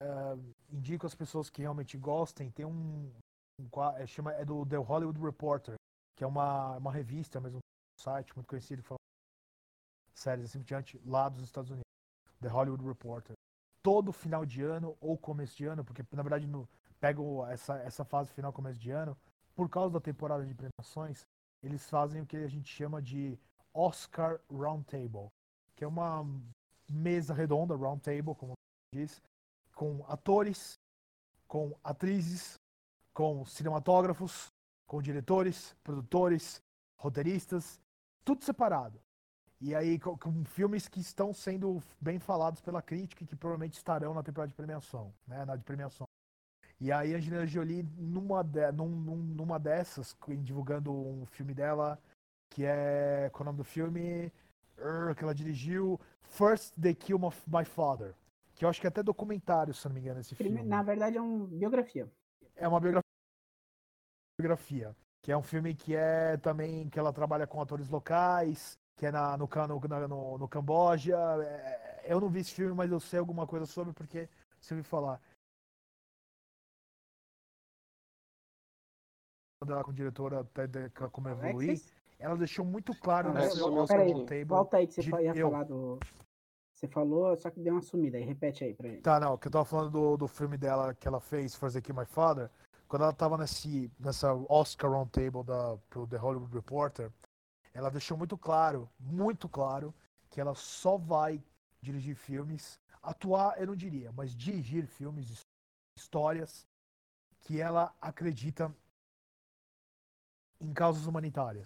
eh, 0.02 0.38
indico 0.70 1.08
às 1.08 1.16
pessoas 1.16 1.50
que 1.50 1.62
realmente 1.62 1.98
gostem. 1.98 2.52
Tem 2.52 2.66
um, 2.66 3.12
um 3.60 3.84
é, 3.98 4.06
chama, 4.06 4.32
é 4.34 4.46
do 4.46 4.66
The 4.66 4.78
Hollywood 4.78 5.20
Reporter, 5.20 5.76
que 6.16 6.24
é 6.24 6.28
uma, 6.28 6.78
uma 6.78 6.92
revista, 6.92 7.42
mesmo 7.42 7.58
um 7.58 8.02
site 8.02 8.34
muito 8.36 8.48
conhecido, 8.48 8.84
que 8.84 8.88
fala 8.88 9.00
séries 10.14 10.46
assim 10.46 10.62
diante, 10.62 11.02
lá 11.06 11.28
dos 11.28 11.44
Estados 11.44 11.72
Unidos. 11.72 11.90
The 12.40 12.48
Hollywood 12.48 12.86
Reporter. 12.86 13.34
Todo 13.82 14.14
final 14.14 14.46
de 14.46 14.62
ano 14.62 14.96
ou 15.02 15.18
começo 15.18 15.58
de 15.58 15.66
ano, 15.66 15.84
porque 15.84 16.04
na 16.12 16.22
verdade 16.22 16.46
no, 16.46 16.68
pego 17.00 17.46
essa, 17.48 17.78
essa 17.78 18.04
fase 18.04 18.32
final, 18.32 18.52
começo 18.52 18.80
de 18.80 18.92
ano, 18.92 19.18
por 19.56 19.70
causa 19.70 19.94
da 19.94 20.00
temporada 20.00 20.46
de 20.46 20.54
premiações, 20.54 21.26
eles 21.62 21.90
fazem 21.90 22.22
o 22.22 22.26
que 22.26 22.38
a 22.38 22.48
gente 22.48 22.70
chama 22.74 23.02
de 23.02 23.38
Oscar 23.74 24.40
Roundtable, 24.50 25.30
que 25.76 25.84
é 25.84 25.88
uma 25.88 26.26
mesa 26.90 27.34
redonda, 27.34 27.76
roundtable, 27.76 28.36
como 28.36 28.54
diz, 28.94 29.22
com 29.76 30.04
atores, 30.08 30.80
com 31.48 31.78
atrizes, 31.84 32.56
com 33.14 33.46
cinematógrafos, 33.46 34.48
com 34.88 35.02
diretores, 35.02 35.76
produtores, 35.84 36.62
roteiristas, 36.98 37.80
tudo 38.26 38.44
separado. 38.44 39.00
E 39.62 39.76
aí 39.76 40.00
com, 40.00 40.18
com 40.18 40.46
filmes 40.46 40.88
que 40.88 41.00
estão 41.00 41.34
sendo 41.34 41.82
bem 42.00 42.18
falados 42.18 42.62
pela 42.62 42.82
crítica 42.82 43.24
e 43.24 43.28
que 43.28 43.36
provavelmente 43.36 43.78
estarão 43.78 44.14
na 44.14 44.24
temporada 44.24 44.50
de 44.50 44.56
premiação, 44.56 45.14
né, 45.28 45.44
na 45.46 45.56
de 45.56 45.64
premiação. 45.64 46.09
E 46.80 46.92
aí 46.92 47.14
a 47.14 47.18
Angelina 47.18 47.46
Jolie, 47.46 47.84
numa, 47.98 48.42
de, 48.42 48.72
num, 48.72 48.88
num- 48.88 49.16
numa 49.18 49.60
dessas, 49.60 50.16
divulgando 50.42 50.94
um 50.94 51.26
filme 51.26 51.54
dela, 51.54 52.00
que 52.50 52.64
é, 52.66 53.30
qual 53.34 53.42
é 53.42 53.44
o 53.44 53.46
nome 53.48 53.58
do 53.58 53.64
filme? 53.66 54.32
Urgh, 54.78 55.14
que 55.16 55.24
ela 55.24 55.36
dirigiu, 55.36 56.00
First 56.24 56.74
They 56.82 56.96
Kill 56.96 57.20
My- 57.20 57.34
My 57.48 57.66
Father, 57.66 58.16
que 58.56 58.64
eu 58.64 58.70
acho 58.70 58.80
que 58.80 58.88
é 58.88 58.90
até 58.90 59.04
documentário, 59.04 59.74
se 59.74 59.86
não 59.88 59.94
me 59.94 60.00
engano, 60.00 60.22
esse 60.22 60.36
filme. 60.36 60.64
Na 60.64 60.82
verdade, 60.82 61.18
é 61.18 61.22
uma 61.22 61.48
biografia. 61.48 62.10
É 62.56 62.66
uma 62.66 62.80
biogra- 62.80 63.04
biografia, 64.40 64.96
que 65.22 65.34
é 65.34 65.38
um 65.38 65.44
filme 65.44 65.76
que 65.76 65.96
é 65.96 66.38
também, 66.38 66.90
que 66.90 66.98
ela 66.98 67.12
trabalha 67.12 67.46
com 67.46 67.62
atores 67.62 67.90
locais, 67.90 68.80
que 68.96 69.06
é 69.06 69.12
na, 69.12 69.36
no, 69.36 69.50
no, 69.68 70.08
no, 70.08 70.38
no 70.38 70.48
Camboja. 70.48 71.18
É, 71.44 72.06
eu 72.06 72.22
não 72.22 72.30
vi 72.30 72.40
esse 72.40 72.54
filme, 72.54 72.74
mas 72.74 72.90
eu 72.90 73.02
sei 73.02 73.20
alguma 73.20 73.46
coisa 73.46 73.66
sobre, 73.66 73.94
porque 73.94 74.30
se 74.62 74.74
eu 74.74 74.78
me 74.78 74.84
falar. 74.84 75.20
Dela 79.66 79.84
com 79.84 79.92
diretora, 79.94 80.40
até 80.40 80.66
de- 80.68 80.90
como 81.12 81.28
evoluir, 81.28 81.70
Alexis? 81.72 81.92
ela 82.18 82.38
deixou 82.38 82.64
muito 82.64 82.96
claro 82.96 83.30
Ah, 83.30 83.42
Oscar 83.42 83.88
peraí, 83.88 84.14
Roundtable. 84.14 84.46
Volta 84.46 84.78
aí 84.78 84.88
que 84.88 84.94
você 84.94 85.02
de- 85.02 85.10
ia 85.10 85.34
eu. 85.36 85.52
falar 85.52 85.64
do. 85.66 86.00
Você 86.74 86.88
falou, 86.88 87.36
só 87.36 87.50
que 87.50 87.60
deu 87.60 87.74
uma 87.74 87.82
sumida 87.82 88.18
aí. 88.18 88.24
Repete 88.24 88.64
aí 88.64 88.74
pra 88.74 88.88
gente. 88.88 89.02
Tá, 89.02 89.20
não, 89.20 89.38
que 89.38 89.48
eu 89.48 89.52
tava 89.52 89.66
falando 89.66 89.92
do, 89.92 90.16
do 90.18 90.28
filme 90.30 90.58
dela 90.58 90.94
que 90.94 91.06
ela 91.06 91.20
fez, 91.20 91.58
They 91.60 91.82
Kill 91.82 91.94
My 91.94 92.06
Father, 92.06 92.50
quando 92.88 93.02
ela 93.04 93.12
tava 93.12 93.38
nesse, 93.38 93.92
nessa 94.00 94.34
Oscar 94.48 94.90
Roundtable 94.90 95.44
da, 95.44 95.78
pro 95.90 96.08
The 96.08 96.16
Hollywood 96.16 96.54
Reporter, 96.54 97.12
ela 97.74 97.90
deixou 97.92 98.18
muito 98.18 98.38
claro, 98.38 98.90
muito 98.98 99.50
claro, 99.50 99.94
que 100.30 100.40
ela 100.40 100.56
só 100.56 100.98
vai 100.98 101.44
dirigir 101.82 102.16
filmes, 102.16 102.80
atuar 103.04 103.60
eu 103.60 103.68
não 103.68 103.76
diria, 103.76 104.10
mas 104.14 104.34
dirigir 104.34 104.88
filmes, 104.88 105.30
his- 105.30 105.42
histórias 105.98 106.66
que 107.42 107.60
ela 107.60 107.94
acredita 108.00 108.74
em 110.60 110.74
causas 110.74 111.06
humanitárias. 111.06 111.64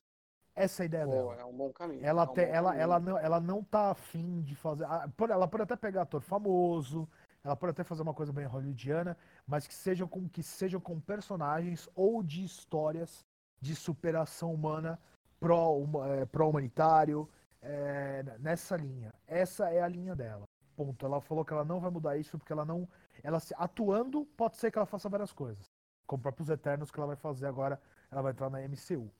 Essa 0.56 0.82
é 0.82 0.84
a 0.84 0.86
ideia 0.86 1.08
dela. 1.08 1.34
Pô, 1.36 1.41
é 1.41 1.45
um 1.45 1.53
bom 1.53 1.71
caminho. 1.73 2.06
Ela, 2.06 2.23
é 2.23 2.25
um 2.29 2.34
te- 2.34 2.41
ela, 2.41 2.69
caminho. 2.69 2.82
ela, 2.84 2.99
não, 2.99 3.17
ela 3.17 3.39
não 3.39 3.63
tá 3.63 3.89
afim 3.89 4.41
de 4.41 4.56
fazer. 4.56 4.84
Ela 5.29 5.47
pode 5.47 5.63
até 5.63 5.75
pegar 5.75 6.03
ator 6.03 6.21
famoso, 6.21 7.10
ela 7.43 7.56
pode 7.56 7.71
até 7.71 7.84
fazer 7.84 8.03
uma 8.03 8.13
coisa 8.13 8.32
bem 8.32 8.45
hollywoodiana, 8.45 9.17
mas 9.47 9.65
que 9.65 9.73
sejam 9.73 10.08
com, 10.08 10.29
que 10.29 10.43
sejam 10.43 10.79
com 10.79 10.99
personagens 10.99 11.89
ou 11.95 12.21
de 12.21 12.43
histórias 12.43 13.25
de 13.60 13.75
superação 13.75 14.53
humana 14.53 14.99
pró- 15.39 15.75
uma- 15.77 16.08
eh, 16.10 16.25
pró-humanitário, 16.25 17.27
eh, 17.62 18.23
nessa 18.39 18.75
linha. 18.77 19.12
Essa 19.25 19.69
é 19.71 19.82
a 19.82 19.88
linha 19.88 20.15
dela. 20.15 20.43
Ponto. 20.75 21.03
Ela 21.06 21.19
falou 21.19 21.43
que 21.43 21.51
ela 21.53 21.65
não 21.65 21.79
vai 21.79 21.89
mudar 21.89 22.15
isso 22.17 22.38
porque 22.38 22.53
ela 22.53 22.63
não. 22.65 22.88
Ela 23.23 23.39
se, 23.39 23.53
atuando, 23.58 24.25
pode 24.38 24.58
ser 24.58 24.69
que 24.69 24.77
ela 24.77 24.86
faça 24.86 25.10
várias 25.10 25.32
coisas. 25.34 25.65
Como 26.06 26.19
o 26.19 26.23
próprios 26.23 26.49
Eternos 26.49 26.91
que 26.91 26.99
ela 26.99 27.08
vai 27.08 27.15
fazer 27.15 27.47
agora, 27.47 27.82
ela 28.13 28.21
vai 28.21 28.32
entrar 28.32 28.49
na 28.49 28.62
MCU. 28.62 29.12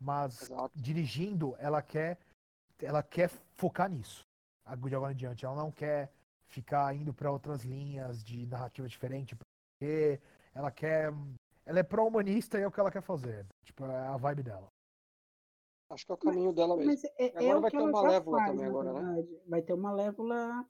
Mas 0.00 0.42
Exato. 0.42 0.72
dirigindo, 0.74 1.54
ela 1.58 1.80
quer, 1.80 2.18
ela 2.80 3.02
quer 3.02 3.28
focar 3.54 3.88
nisso. 3.88 4.26
a- 4.64 4.76
De 4.76 4.94
agora 4.94 5.12
em 5.12 5.16
diante, 5.16 5.44
ela 5.44 5.56
não 5.56 5.70
quer 5.72 6.12
ficar 6.46 6.94
indo 6.94 7.12
para 7.12 7.30
outras 7.32 7.62
linhas 7.64 8.22
de 8.22 8.46
narrativa 8.46 8.86
diferente, 8.88 9.34
porque 9.34 10.20
ela 10.54 10.70
quer, 10.70 11.12
ela 11.66 11.78
é 11.80 11.82
pró-humanista 11.82 12.58
e 12.58 12.62
é 12.62 12.66
o 12.66 12.70
que 12.70 12.78
ela 12.78 12.90
quer 12.90 13.02
fazer. 13.02 13.44
Tipo, 13.64 13.84
é 13.86 14.06
a 14.06 14.16
vibe 14.16 14.42
dela. 14.44 14.68
Acho 15.90 16.06
que 16.06 16.12
é 16.12 16.14
o 16.14 16.18
caminho 16.18 16.52
dela 16.52 16.76
mesmo. 16.76 16.90
Mas 16.92 17.04
é, 17.04 17.12
é 17.18 17.38
Agora 17.38 17.58
o 17.58 17.60
vai 17.60 17.70
ter 17.70 17.76
uma 17.78 17.86
já 17.86 17.92
Malévola 18.02 18.38
faz, 18.38 18.50
também 18.50 18.66
agora, 18.66 18.92
né? 18.92 19.00
verdade. 19.00 19.40
Vai 19.48 19.62
ter 19.62 19.72
uma 19.72 19.92
lévola. 19.92 20.66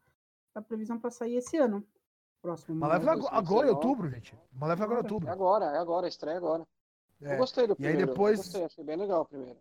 A 0.54 0.62
previsão 0.62 0.98
pra 0.98 1.10
sair 1.10 1.36
esse 1.36 1.56
ano. 1.58 1.86
Próximo. 2.42 2.74
Mas 2.78 2.90
leva 2.90 3.04
Malévola. 3.04 3.28
agora, 3.28 3.36
agora 3.38 3.66
em 3.68 3.70
2019. 3.72 3.74
outubro, 3.86 4.10
gente. 4.10 4.38
Mas 4.52 4.68
leva 4.70 4.84
agora 4.84 5.00
em 5.00 5.02
outubro. 5.02 5.28
É 5.28 5.32
agora, 5.32 5.64
é 5.66 5.78
agora, 5.78 6.08
estreia 6.08 6.36
agora. 6.38 6.66
É. 7.22 7.34
Eu 7.34 7.38
gostei 7.38 7.66
do 7.66 7.72
E 7.78 7.86
aí 7.86 7.92
primeiro. 7.92 8.06
depois- 8.06 8.38
Eu 8.38 8.44
gostei, 8.44 8.64
achei 8.64 8.84
bem 8.84 8.96
legal 8.96 9.22
o 9.22 9.26
primeiro. 9.26 9.58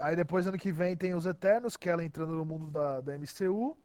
Aí 0.00 0.16
depois, 0.16 0.46
ano 0.46 0.58
que 0.58 0.72
vem, 0.72 0.96
tem 0.96 1.14
os 1.14 1.26
Eternos, 1.26 1.76
que 1.76 1.88
ela 1.88 2.04
entrando 2.04 2.34
no 2.34 2.44
mundo 2.44 2.70
da, 2.70 3.00
da 3.00 3.14
MCU, 3.18 3.76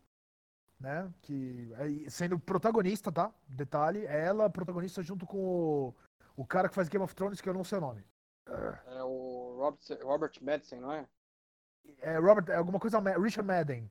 né? 0.80 1.12
Que 1.22 1.72
aí, 1.78 2.10
sendo 2.10 2.40
protagonista, 2.40 3.12
tá? 3.12 3.32
Detalhe, 3.48 4.06
é 4.06 4.26
ela 4.26 4.50
protagonista 4.50 5.04
junto 5.04 5.26
com 5.28 5.38
o, 5.38 5.96
o 6.36 6.46
cara 6.46 6.68
que 6.70 6.74
faz 6.76 6.90
Game 6.90 7.04
of 7.04 7.14
Thrones, 7.16 7.42
que 7.42 7.48
eu 7.50 7.54
não 7.54 7.64
sei 7.64 7.78
o 7.78 7.82
nome. 7.82 8.04
É 8.88 9.04
o 9.04 9.58
Robert, 9.60 10.00
Robert 10.04 10.32
Madison, 10.42 10.78
não 10.78 10.92
é? 10.92 11.08
É 12.00 12.18
Robert, 12.18 12.50
é 12.50 12.56
alguma 12.56 12.80
coisa, 12.80 13.00
Richard 13.00 13.48
Madden. 13.48 13.90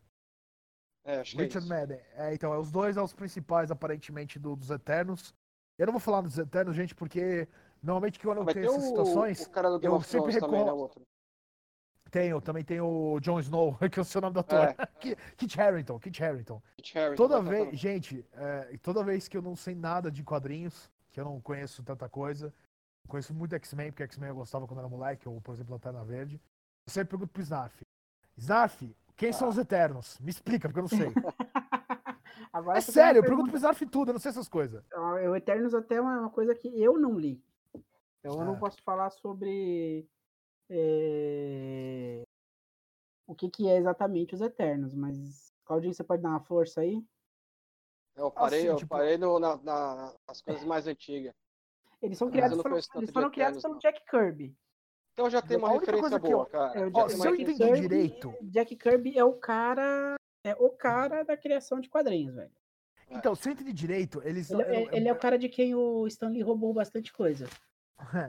É, 1.05 1.21
acho 1.21 1.37
que 1.37 1.41
é 1.41 1.45
Richard 1.45 1.67
isso. 1.67 1.75
Madden. 1.75 2.01
É, 2.15 2.35
então, 2.35 2.53
é 2.53 2.59
os 2.59 2.71
dois 2.73 2.95
são 2.97 3.05
os 3.05 3.13
principais, 3.15 3.71
aparentemente, 3.71 4.39
do- 4.39 4.57
dos 4.57 4.71
Eternos. 4.71 5.33
Eu 5.79 5.87
não 5.87 5.93
vou 5.93 6.01
falar 6.01 6.21
dos 6.23 6.37
Eternos, 6.37 6.75
gente, 6.75 6.95
porque 6.97 7.47
normalmente 7.83 8.19
quando 8.19 8.39
eu 8.39 8.45
Vai 8.45 8.55
tenho 8.55 8.67
essas 8.67 8.85
o, 8.85 8.87
situações, 8.87 9.47
o 9.47 9.51
cara 9.51 9.71
do 9.71 9.79
Game 9.79 9.93
eu 9.93 9.99
of 9.99 10.07
sempre 10.07 10.39
também, 10.39 10.65
né? 10.65 10.71
recorro-. 10.71 11.07
Tenho, 12.11 12.41
também 12.41 12.65
tem 12.65 12.81
o 12.81 13.21
Jon 13.21 13.39
Snow, 13.41 13.77
que 13.93 13.99
é 13.99 14.03
o 14.03 14.05
seu 14.05 14.21
nome 14.21 14.35
do 14.35 14.41
ator. 14.41 14.61
É. 14.61 14.77
Kit 15.37 15.61
Harington, 15.61 15.99
Kit 15.99 16.25
Harington. 16.25 16.63
Toda 17.17 17.41
vez, 17.43 17.79
gente, 17.79 18.25
é, 18.33 18.79
toda 18.83 19.05
vez 19.05 19.29
que 19.29 19.37
eu 19.37 19.43
não 19.43 19.55
sei 19.55 19.75
nada 19.75 20.11
de 20.11 20.23
quadrinhos, 20.23 20.91
que 21.13 21.21
eu 21.21 21.25
não 21.25 21.41
conheço 21.41 21.83
tanta 21.83 22.09
coisa, 22.09 22.53
conheço 23.07 23.35
muito 23.35 23.55
X-Men, 23.55 23.91
porque 23.91 24.05
X-Men 24.05 24.31
eu 24.31 24.37
gostava 24.37 24.67
quando 24.67 24.79
era 24.79 24.89
moleque, 24.89 25.29
ou 25.29 25.41
por 25.41 25.55
exemplo, 25.55 25.73
Lanterna 25.73 26.05
Verde. 26.05 26.41
Eu 26.87 26.93
sempre 26.93 27.11
pergunto 27.11 27.33
pro 27.33 27.43
Snarf. 27.43 27.83
Snarf, 28.37 28.97
quem 29.17 29.31
ah. 29.31 29.33
são 29.33 29.49
os 29.49 29.59
Eternos? 29.59 30.19
Me 30.21 30.31
explica, 30.31 30.69
porque 30.69 30.79
eu 30.79 30.83
não 30.83 30.89
sei. 30.89 31.13
É 32.75 32.81
sério, 32.81 33.19
eu 33.19 33.23
pergunto 33.23 33.51
pro 33.51 33.57
Snarf 33.57 33.85
tudo, 33.87 34.09
eu 34.09 34.13
não 34.15 34.21
sei 34.21 34.31
essas 34.31 34.49
coisas. 34.49 34.83
O 34.95 35.37
Eternos 35.37 35.75
até 35.75 35.97
é 35.97 36.01
uma 36.01 36.31
coisa 36.31 36.55
que 36.55 36.69
eu 36.81 36.99
não 36.99 37.19
li. 37.19 37.43
Então 38.29 38.41
eu 38.41 38.47
não 38.47 38.57
é. 38.57 38.59
posso 38.59 38.77
falar 38.83 39.11
sobre 39.11 40.07
é... 40.69 42.23
o 43.27 43.35
que, 43.35 43.49
que 43.49 43.69
é 43.69 43.79
exatamente 43.79 44.35
os 44.35 44.41
Eternos, 44.43 44.95
mas 44.95 45.53
Claudinho, 45.65 45.95
você 45.95 46.05
pode 46.05 46.23
dar 46.23 46.31
uma 46.31 46.41
força 46.41 46.83
aí? 46.83 47.03
Eu 48.15 48.31
parei, 48.31 48.61
assim, 48.61 48.69
eu 48.69 48.77
tipo... 48.77 48.91
parei 48.91 49.17
no, 49.17 49.39
na, 49.39 49.57
na, 49.59 50.15
nas 50.27 50.43
coisas 50.43 50.65
mais 50.65 50.87
antigas. 50.87 51.35
Eles 52.03 52.19
são 52.19 52.31
criados, 52.31 52.63
pelo, 52.63 52.77
eles 52.77 53.11
foram 53.11 53.31
criados 53.31 53.63
pelo 53.63 53.79
Jack 53.79 54.05
Kirby. 54.09 54.57
Então 55.13 55.31
já 55.31 55.43
tem 55.43 55.57
uma 55.57 55.71
referência 55.71 56.19
boa, 56.19 56.43
eu, 56.43 56.47
cara. 56.47 56.81
É, 56.81 56.91
Ó, 56.93 57.09
se 57.09 57.27
eu 57.27 57.35
entendi 57.35 57.59
Kirby, 57.59 57.81
direito. 57.81 58.35
Jack 58.43 58.77
Kirby 58.77 59.19
é 59.19 59.25
o 59.25 59.35
cara. 59.35 60.15
É 60.45 60.55
o 60.55 60.71
cara 60.71 61.25
da 61.25 61.37
criação 61.37 61.81
de 61.81 61.89
quadrinhos, 61.89 62.37
velho. 62.37 62.53
Então, 63.11 63.35
se 63.35 63.49
eu 63.49 63.53
entendi 63.53 63.73
direito, 63.73 64.23
eles. 64.25 64.51
Ele, 64.51 64.63
é, 64.63 64.97
ele 64.97 65.09
é 65.09 65.13
o 65.13 65.19
cara 65.19 65.37
de 65.37 65.49
quem 65.49 65.75
o 65.75 66.07
Stanley 66.07 66.43
roubou 66.43 66.73
bastante 66.73 67.13
coisa. 67.13 67.49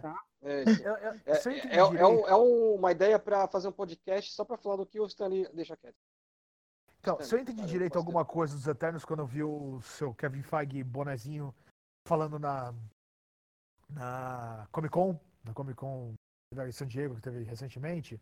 Tá? 0.01 0.23
É, 0.41 0.63
é, 0.63 1.75
é, 1.75 1.79
é, 1.79 2.35
uma 2.35 2.93
ideia 2.93 3.19
para 3.19 3.45
fazer 3.49 3.67
um 3.67 3.73
podcast 3.73 4.31
só 4.31 4.45
para 4.45 4.55
falar 4.55 4.77
do 4.77 4.85
que 4.85 4.97
o 4.97 5.05
Stanley 5.05 5.45
deixa 5.53 5.75
quieto. 5.75 5.97
Então, 7.01 7.19
se 7.19 7.35
eu 7.35 7.39
entendi 7.39 7.65
direito 7.65 7.97
alguma 7.97 8.23
coisa 8.23 8.55
dos 8.55 8.65
Eternos 8.65 9.03
quando 9.03 9.19
eu 9.19 9.25
vi 9.25 9.43
o 9.43 9.81
seu 9.81 10.13
Kevin 10.13 10.41
Feige 10.41 10.81
bonezinho 10.81 11.53
falando 12.07 12.39
na 12.39 12.73
na 13.89 14.65
Comic 14.71 14.93
Con, 14.93 15.19
na 15.43 15.53
Comic 15.53 15.77
Con 15.77 16.13
em 16.55 16.71
San 16.71 16.87
Diego 16.87 17.15
que 17.15 17.21
teve 17.21 17.43
recentemente, 17.43 18.17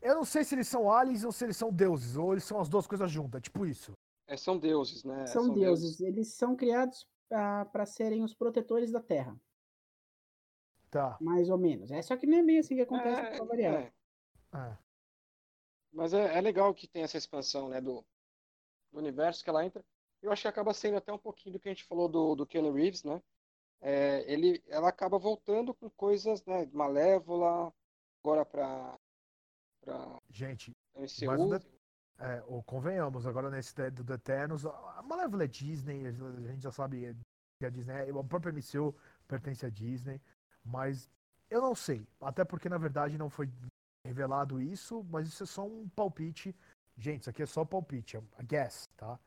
eu 0.00 0.14
não 0.14 0.24
sei 0.24 0.44
se 0.44 0.54
eles 0.54 0.68
são 0.68 0.90
aliens 0.90 1.24
ou 1.24 1.32
se 1.32 1.44
eles 1.44 1.56
são 1.56 1.72
deuses, 1.72 2.16
ou 2.16 2.32
eles 2.32 2.44
são 2.44 2.60
as 2.60 2.68
duas 2.68 2.86
coisas 2.86 3.10
juntas, 3.10 3.42
tipo 3.42 3.66
isso. 3.66 3.92
É, 4.28 4.36
são 4.36 4.58
deuses, 4.58 5.04
né? 5.04 5.26
São, 5.26 5.46
são 5.46 5.54
deuses. 5.54 5.98
deuses. 5.98 6.00
Eles 6.00 6.28
são 6.28 6.56
criados 6.56 7.06
para 7.28 7.86
serem 7.86 8.22
os 8.22 8.34
protetores 8.34 8.90
da 8.90 9.00
Terra. 9.00 9.36
Tá. 10.96 11.18
Mais 11.20 11.50
ou 11.50 11.58
menos. 11.58 11.90
É 11.90 12.00
só 12.00 12.16
que 12.16 12.26
nem 12.26 12.40
é 12.40 12.42
bem 12.42 12.58
assim 12.58 12.74
que 12.74 12.80
acontece 12.80 13.20
é, 13.20 13.38
com 13.38 13.52
a 13.52 13.56
É. 13.56 13.92
é. 14.54 14.78
Mas 15.92 16.14
é, 16.14 16.38
é, 16.38 16.40
legal 16.40 16.74
que 16.74 16.88
tem 16.88 17.02
essa 17.02 17.18
expansão, 17.18 17.68
né, 17.68 17.82
do, 17.82 18.02
do, 18.90 18.98
universo 18.98 19.44
que 19.44 19.50
ela 19.50 19.64
entra. 19.64 19.84
Eu 20.22 20.32
acho 20.32 20.40
que 20.40 20.48
acaba 20.48 20.72
sendo 20.72 20.96
até 20.96 21.12
um 21.12 21.18
pouquinho 21.18 21.52
do 21.52 21.60
que 21.60 21.68
a 21.68 21.72
gente 21.72 21.84
falou 21.84 22.08
do, 22.08 22.34
do 22.34 22.46
Keanu 22.46 22.72
Reeves, 22.72 23.04
né? 23.04 23.22
É, 23.82 24.24
ele, 24.26 24.64
ela 24.68 24.88
acaba 24.88 25.18
voltando 25.18 25.74
com 25.74 25.90
coisas, 25.90 26.42
né, 26.46 26.66
malévola, 26.72 27.70
agora 28.24 28.46
pra, 28.46 28.98
pra 29.82 30.18
gente, 30.30 30.72
MCU. 30.94 31.26
Mas 31.26 31.40
o, 31.40 31.76
é, 32.18 32.42
ou 32.46 32.62
convenhamos, 32.62 33.26
agora 33.26 33.50
nesse 33.50 33.74
do 33.90 34.02
The 34.02 34.14
Eternos, 34.14 34.64
a 34.64 35.02
Malévola 35.02 35.44
é 35.44 35.46
Disney, 35.46 36.06
a 36.06 36.10
gente 36.10 36.62
já 36.62 36.72
sabe 36.72 37.14
que 37.58 37.66
a 37.66 37.70
Disney, 37.70 38.08
é, 38.08 38.12
o 38.12 38.24
próprio 38.24 38.54
MCU 38.54 38.94
pertence 39.28 39.66
à 39.66 39.70
Disney. 39.70 40.20
Mas 40.66 41.08
eu 41.48 41.60
não 41.60 41.74
sei. 41.74 42.06
Até 42.20 42.44
porque, 42.44 42.68
na 42.68 42.78
verdade, 42.78 43.16
não 43.16 43.30
foi 43.30 43.50
revelado 44.04 44.60
isso, 44.60 45.04
mas 45.10 45.28
isso 45.28 45.44
é 45.44 45.46
só 45.46 45.66
um 45.66 45.88
palpite. 45.88 46.54
Gente, 46.96 47.22
isso 47.22 47.30
aqui 47.30 47.42
é 47.42 47.46
só 47.46 47.64
palpite, 47.64 48.16
é 48.16 48.22
a 48.38 48.42
guess, 48.42 48.88
tá? 48.96 49.18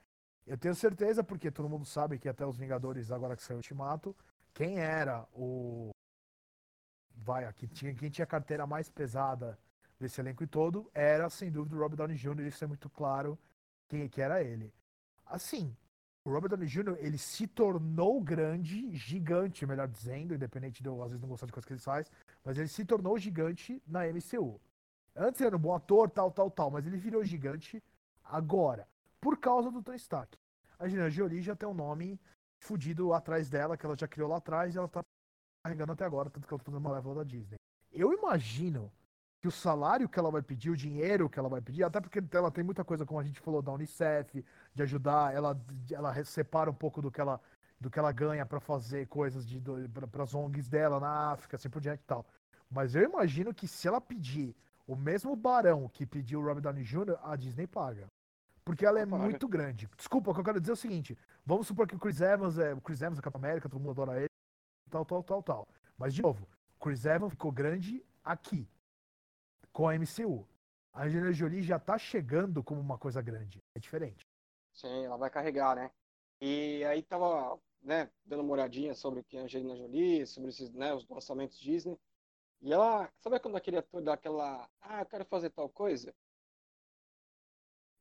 Eu 0.45 0.57
tenho 0.57 0.73
certeza, 0.73 1.23
porque 1.23 1.51
todo 1.51 1.69
mundo 1.69 1.85
sabe 1.85 2.17
que 2.17 2.27
até 2.27 2.45
os 2.45 2.57
Vingadores, 2.57 3.11
agora 3.11 3.35
que 3.35 3.43
saiu 3.43 3.57
o 3.57 3.59
Ultimato, 3.59 4.15
quem 4.53 4.79
era 4.79 5.27
o. 5.33 5.91
Vai, 7.15 7.45
aqui 7.45 7.67
tinha, 7.67 7.93
quem 7.93 8.09
tinha 8.09 8.23
a 8.23 8.27
carteira 8.27 8.65
mais 8.65 8.89
pesada 8.89 9.59
desse 9.99 10.19
elenco 10.19 10.47
todo 10.47 10.89
era, 10.93 11.29
sem 11.29 11.51
dúvida, 11.51 11.75
o 11.75 11.79
Robert 11.79 11.97
Downey 11.97 12.17
Jr., 12.17 12.47
isso 12.47 12.63
é 12.63 12.67
muito 12.67 12.89
claro 12.89 13.37
quem 13.87 14.07
que 14.09 14.21
era 14.21 14.41
ele. 14.41 14.73
Assim, 15.25 15.75
o 16.29 16.33
Robert 16.33 16.49
Downey 16.49 16.67
Jr. 16.67 16.95
ele 16.99 17.17
se 17.17 17.47
tornou 17.47 18.21
grande, 18.21 18.95
gigante, 18.95 19.65
melhor 19.65 19.87
dizendo, 19.87 20.35
independente 20.35 20.83
de 20.83 20.87
eu 20.87 21.01
às 21.01 21.09
vezes 21.09 21.21
não 21.21 21.29
gostar 21.29 21.47
de 21.47 21.51
coisas 21.51 21.65
que 21.65 21.73
ele 21.73 21.81
faz, 21.81 22.11
mas 22.45 22.57
ele 22.57 22.67
se 22.67 22.85
tornou 22.85 23.17
gigante 23.17 23.81
na 23.87 24.01
MCU. 24.05 24.61
Antes 25.15 25.41
era 25.41 25.55
um 25.57 25.59
bom 25.59 25.73
ator, 25.73 26.09
tal, 26.09 26.31
tal, 26.31 26.51
tal, 26.51 26.69
mas 26.69 26.85
ele 26.85 26.97
virou 26.97 27.23
gigante 27.23 27.83
agora, 28.23 28.87
por 29.19 29.37
causa 29.37 29.71
do 29.71 29.81
Tony 29.81 29.97
Stark. 29.97 30.37
A 30.77 30.85
Angelina 30.85 31.09
Jolie 31.09 31.41
já 31.41 31.55
tem 31.55 31.67
um 31.67 31.73
nome 31.73 32.19
fudido 32.59 33.11
atrás 33.13 33.49
dela, 33.49 33.75
que 33.75 33.85
ela 33.85 33.95
já 33.97 34.07
criou 34.07 34.29
lá 34.29 34.37
atrás 34.37 34.75
e 34.75 34.77
ela 34.77 34.87
tá 34.87 35.03
carregando 35.63 35.93
até 35.93 36.05
agora, 36.05 36.29
tanto 36.29 36.47
que 36.47 36.53
ela 36.53 36.59
tá 36.59 36.65
fazendo 36.65 36.79
uma 36.79 36.93
level 36.93 37.15
da 37.15 37.23
Disney. 37.23 37.57
Eu 37.91 38.13
imagino 38.13 38.91
que 39.41 39.47
o 39.47 39.51
salário 39.51 40.09
que 40.09 40.19
ela 40.19 40.29
vai 40.29 40.41
pedir, 40.41 40.69
o 40.69 40.75
dinheiro 40.75 41.29
que 41.29 41.39
ela 41.39 41.47
vai 41.47 41.61
pedir, 41.61 41.83
até 41.83 42.01
porque 42.01 42.21
ela 42.33 42.51
tem 42.51 42.63
muita 42.63 42.83
coisa, 42.83 43.05
como 43.05 43.19
a 43.19 43.23
gente 43.23 43.39
falou, 43.39 43.61
da 43.61 43.71
Unicef, 43.71 44.43
de 44.73 44.83
ajudar, 44.83 45.33
ela, 45.33 45.59
ela 45.91 46.23
separa 46.25 46.69
um 46.69 46.73
pouco 46.73 47.01
do 47.01 47.09
que 47.09 47.21
ela, 47.21 47.39
do 47.79 47.89
que 47.89 47.97
ela 47.97 48.11
ganha 48.11 48.45
para 48.45 48.59
fazer 48.59 49.07
coisas 49.07 49.45
para 50.11 50.23
as 50.23 50.35
ONGs 50.35 50.67
dela 50.67 50.99
na 50.99 51.31
África, 51.31 51.55
assim 51.55 51.69
por 51.69 51.81
diante 51.81 52.01
e 52.01 52.05
tal. 52.05 52.25
Mas 52.69 52.95
eu 52.95 53.03
imagino 53.03 53.53
que 53.53 53.67
se 53.67 53.87
ela 53.87 54.01
pedir 54.01 54.53
o 54.85 54.95
mesmo 54.95 55.35
barão 55.35 55.87
que 55.87 56.05
pediu 56.05 56.41
o 56.41 56.45
Robert 56.45 56.61
Downey 56.61 56.83
Jr., 56.83 57.17
a 57.23 57.35
Disney 57.35 57.65
paga. 57.65 58.07
Porque 58.65 58.85
ela 58.85 58.99
é 58.99 59.05
muito 59.05 59.47
grande. 59.47 59.89
Desculpa, 59.95 60.29
o 60.29 60.33
que 60.33 60.41
eu 60.41 60.43
quero 60.43 60.59
dizer 60.59 60.71
é 60.71 60.73
o 60.73 60.77
seguinte: 60.77 61.17
vamos 61.45 61.65
supor 61.65 61.87
que 61.87 61.95
o 61.95 61.99
Chris 61.99 62.21
Evans 62.21 62.59
é. 62.59 62.73
O 62.73 62.81
Chris 62.81 63.01
Evans 63.01 63.17
é 63.17 63.21
Capitão 63.21 63.39
América, 63.39 63.69
todo 63.69 63.79
mundo 63.79 63.91
adora 63.91 64.19
ele, 64.19 64.29
tal, 64.91 65.03
tal, 65.05 65.23
tal, 65.23 65.41
tal. 65.41 65.67
Mas, 65.97 66.13
de 66.13 66.21
novo, 66.21 66.47
o 66.75 66.83
Chris 66.83 67.05
Evans 67.05 67.31
ficou 67.31 67.51
grande 67.51 68.05
aqui 68.23 68.67
com 69.79 69.87
a 69.87 69.97
MCU. 69.97 70.45
A 70.91 71.05
Angelina 71.05 71.31
Jolie 71.31 71.63
já 71.63 71.79
tá 71.79 71.97
chegando 71.97 72.61
como 72.61 72.81
uma 72.81 72.97
coisa 72.97 73.21
grande. 73.21 73.63
É 73.73 73.79
diferente. 73.79 74.27
Sim, 74.73 75.05
ela 75.05 75.15
vai 75.15 75.29
carregar, 75.29 75.73
né? 75.73 75.89
E 76.41 76.83
aí 76.83 77.01
tava, 77.01 77.57
né, 77.81 78.11
dando 78.25 78.41
uma 78.41 78.51
olhadinha 78.51 78.93
sobre 78.93 79.21
o 79.21 79.23
que 79.23 79.37
é 79.37 79.39
a 79.39 79.43
Angelina 79.43 79.77
Jolie, 79.77 80.27
sobre 80.27 80.49
esses, 80.49 80.69
né, 80.73 80.93
os 80.93 81.07
lançamentos 81.07 81.57
Disney. 81.57 81.97
E 82.59 82.73
ela, 82.73 83.09
sabe 83.21 83.39
quando 83.39 83.55
aquele 83.55 83.77
ator 83.77 84.01
dá 84.01 84.15
aquela, 84.15 84.69
ah, 84.81 84.99
eu 84.99 85.05
quero 85.05 85.23
fazer 85.23 85.49
tal 85.49 85.69
coisa? 85.69 86.13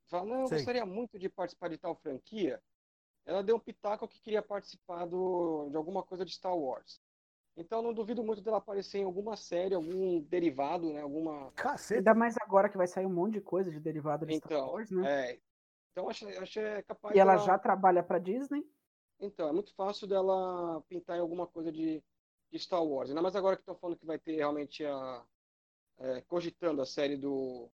Fala, 0.08 0.26
não, 0.26 0.40
eu 0.40 0.48
Sei. 0.48 0.58
gostaria 0.58 0.84
muito 0.84 1.16
de 1.16 1.28
participar 1.28 1.68
de 1.68 1.78
tal 1.78 1.94
franquia. 1.94 2.60
Ela 3.24 3.40
deu 3.40 3.54
um 3.54 3.60
pitaco 3.60 4.08
que 4.08 4.20
queria 4.20 4.42
participar 4.42 5.06
do, 5.06 5.68
de 5.70 5.76
alguma 5.76 6.02
coisa 6.02 6.24
de 6.24 6.32
Star 6.32 6.56
Wars. 6.56 7.00
Então 7.58 7.82
não 7.82 7.92
duvido 7.92 8.22
muito 8.22 8.40
dela 8.40 8.58
aparecer 8.58 8.98
em 8.98 9.04
alguma 9.04 9.36
série, 9.36 9.74
algum 9.74 10.20
derivado, 10.20 10.92
né? 10.92 11.02
Alguma. 11.02 11.50
Cacete. 11.56 11.98
Ainda 11.98 12.14
mais 12.14 12.36
agora 12.40 12.68
que 12.68 12.76
vai 12.76 12.86
sair 12.86 13.04
um 13.04 13.12
monte 13.12 13.32
de 13.32 13.40
coisa 13.40 13.68
de 13.68 13.80
derivado 13.80 14.24
de 14.24 14.34
então, 14.34 14.48
Star 14.48 14.70
Wars, 14.70 14.90
né? 14.92 15.32
É. 15.32 15.40
Então 15.90 16.08
acho, 16.08 16.28
acho 16.28 16.60
é 16.60 16.82
capaz. 16.82 17.16
E 17.16 17.18
ela 17.18 17.32
dela... 17.32 17.44
já 17.44 17.58
trabalha 17.58 18.00
para 18.00 18.20
Disney? 18.20 18.64
Então, 19.18 19.48
é 19.48 19.52
muito 19.52 19.74
fácil 19.74 20.06
dela 20.06 20.80
pintar 20.88 21.16
em 21.16 21.20
alguma 21.20 21.48
coisa 21.48 21.72
de, 21.72 22.00
de 22.52 22.58
Star 22.60 22.84
Wars. 22.84 23.10
Ainda 23.10 23.20
mais 23.20 23.34
agora 23.34 23.56
que 23.56 23.62
estão 23.62 23.74
falando 23.74 23.98
que 23.98 24.06
vai 24.06 24.20
ter 24.20 24.36
realmente 24.36 24.84
a. 24.84 25.24
É, 26.00 26.20
cogitando 26.28 26.80
a 26.80 26.86
série 26.86 27.16
do, 27.16 27.68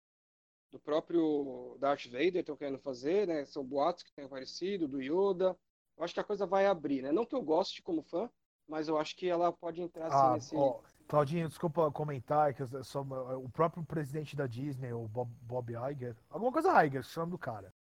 do 0.69 0.79
próprio 0.79 1.75
Darth 1.79 2.05
Vader, 2.05 2.41
estão 2.41 2.55
querendo 2.55 2.77
fazer, 2.77 3.25
né? 3.25 3.45
São 3.45 3.65
boatos 3.65 4.03
que 4.03 4.13
tem 4.13 4.25
aparecido, 4.25 4.87
do 4.87 5.01
Yoda. 5.01 5.57
Eu 5.97 6.03
acho 6.03 6.13
que 6.13 6.19
a 6.19 6.23
coisa 6.23 6.45
vai 6.45 6.67
abrir, 6.67 7.01
né? 7.01 7.11
Não 7.11 7.25
que 7.25 7.33
eu 7.33 7.41
goste 7.41 7.81
como 7.81 8.03
fã, 8.03 8.29
mas 8.67 8.87
eu 8.87 8.97
acho 8.97 9.15
que 9.15 9.27
ela 9.27 9.51
pode 9.51 9.81
entrar 9.81 10.07
assim, 10.07 10.15
ah, 10.15 10.33
nesse. 10.33 10.55
Ó, 10.55 10.79
Claudinho, 11.07 11.49
desculpa 11.49 11.91
comentar, 11.91 12.53
que 12.53 12.65
só, 12.83 13.01
o 13.01 13.49
próprio 13.49 13.83
presidente 13.83 14.35
da 14.35 14.47
Disney, 14.47 14.93
o 14.93 15.07
Bob, 15.07 15.29
Bob 15.41 15.73
Iger, 15.91 16.15
alguma 16.29 16.51
coisa 16.51 16.85
Iger, 16.85 17.03
chama 17.03 17.31
do 17.31 17.37
cara, 17.37 17.73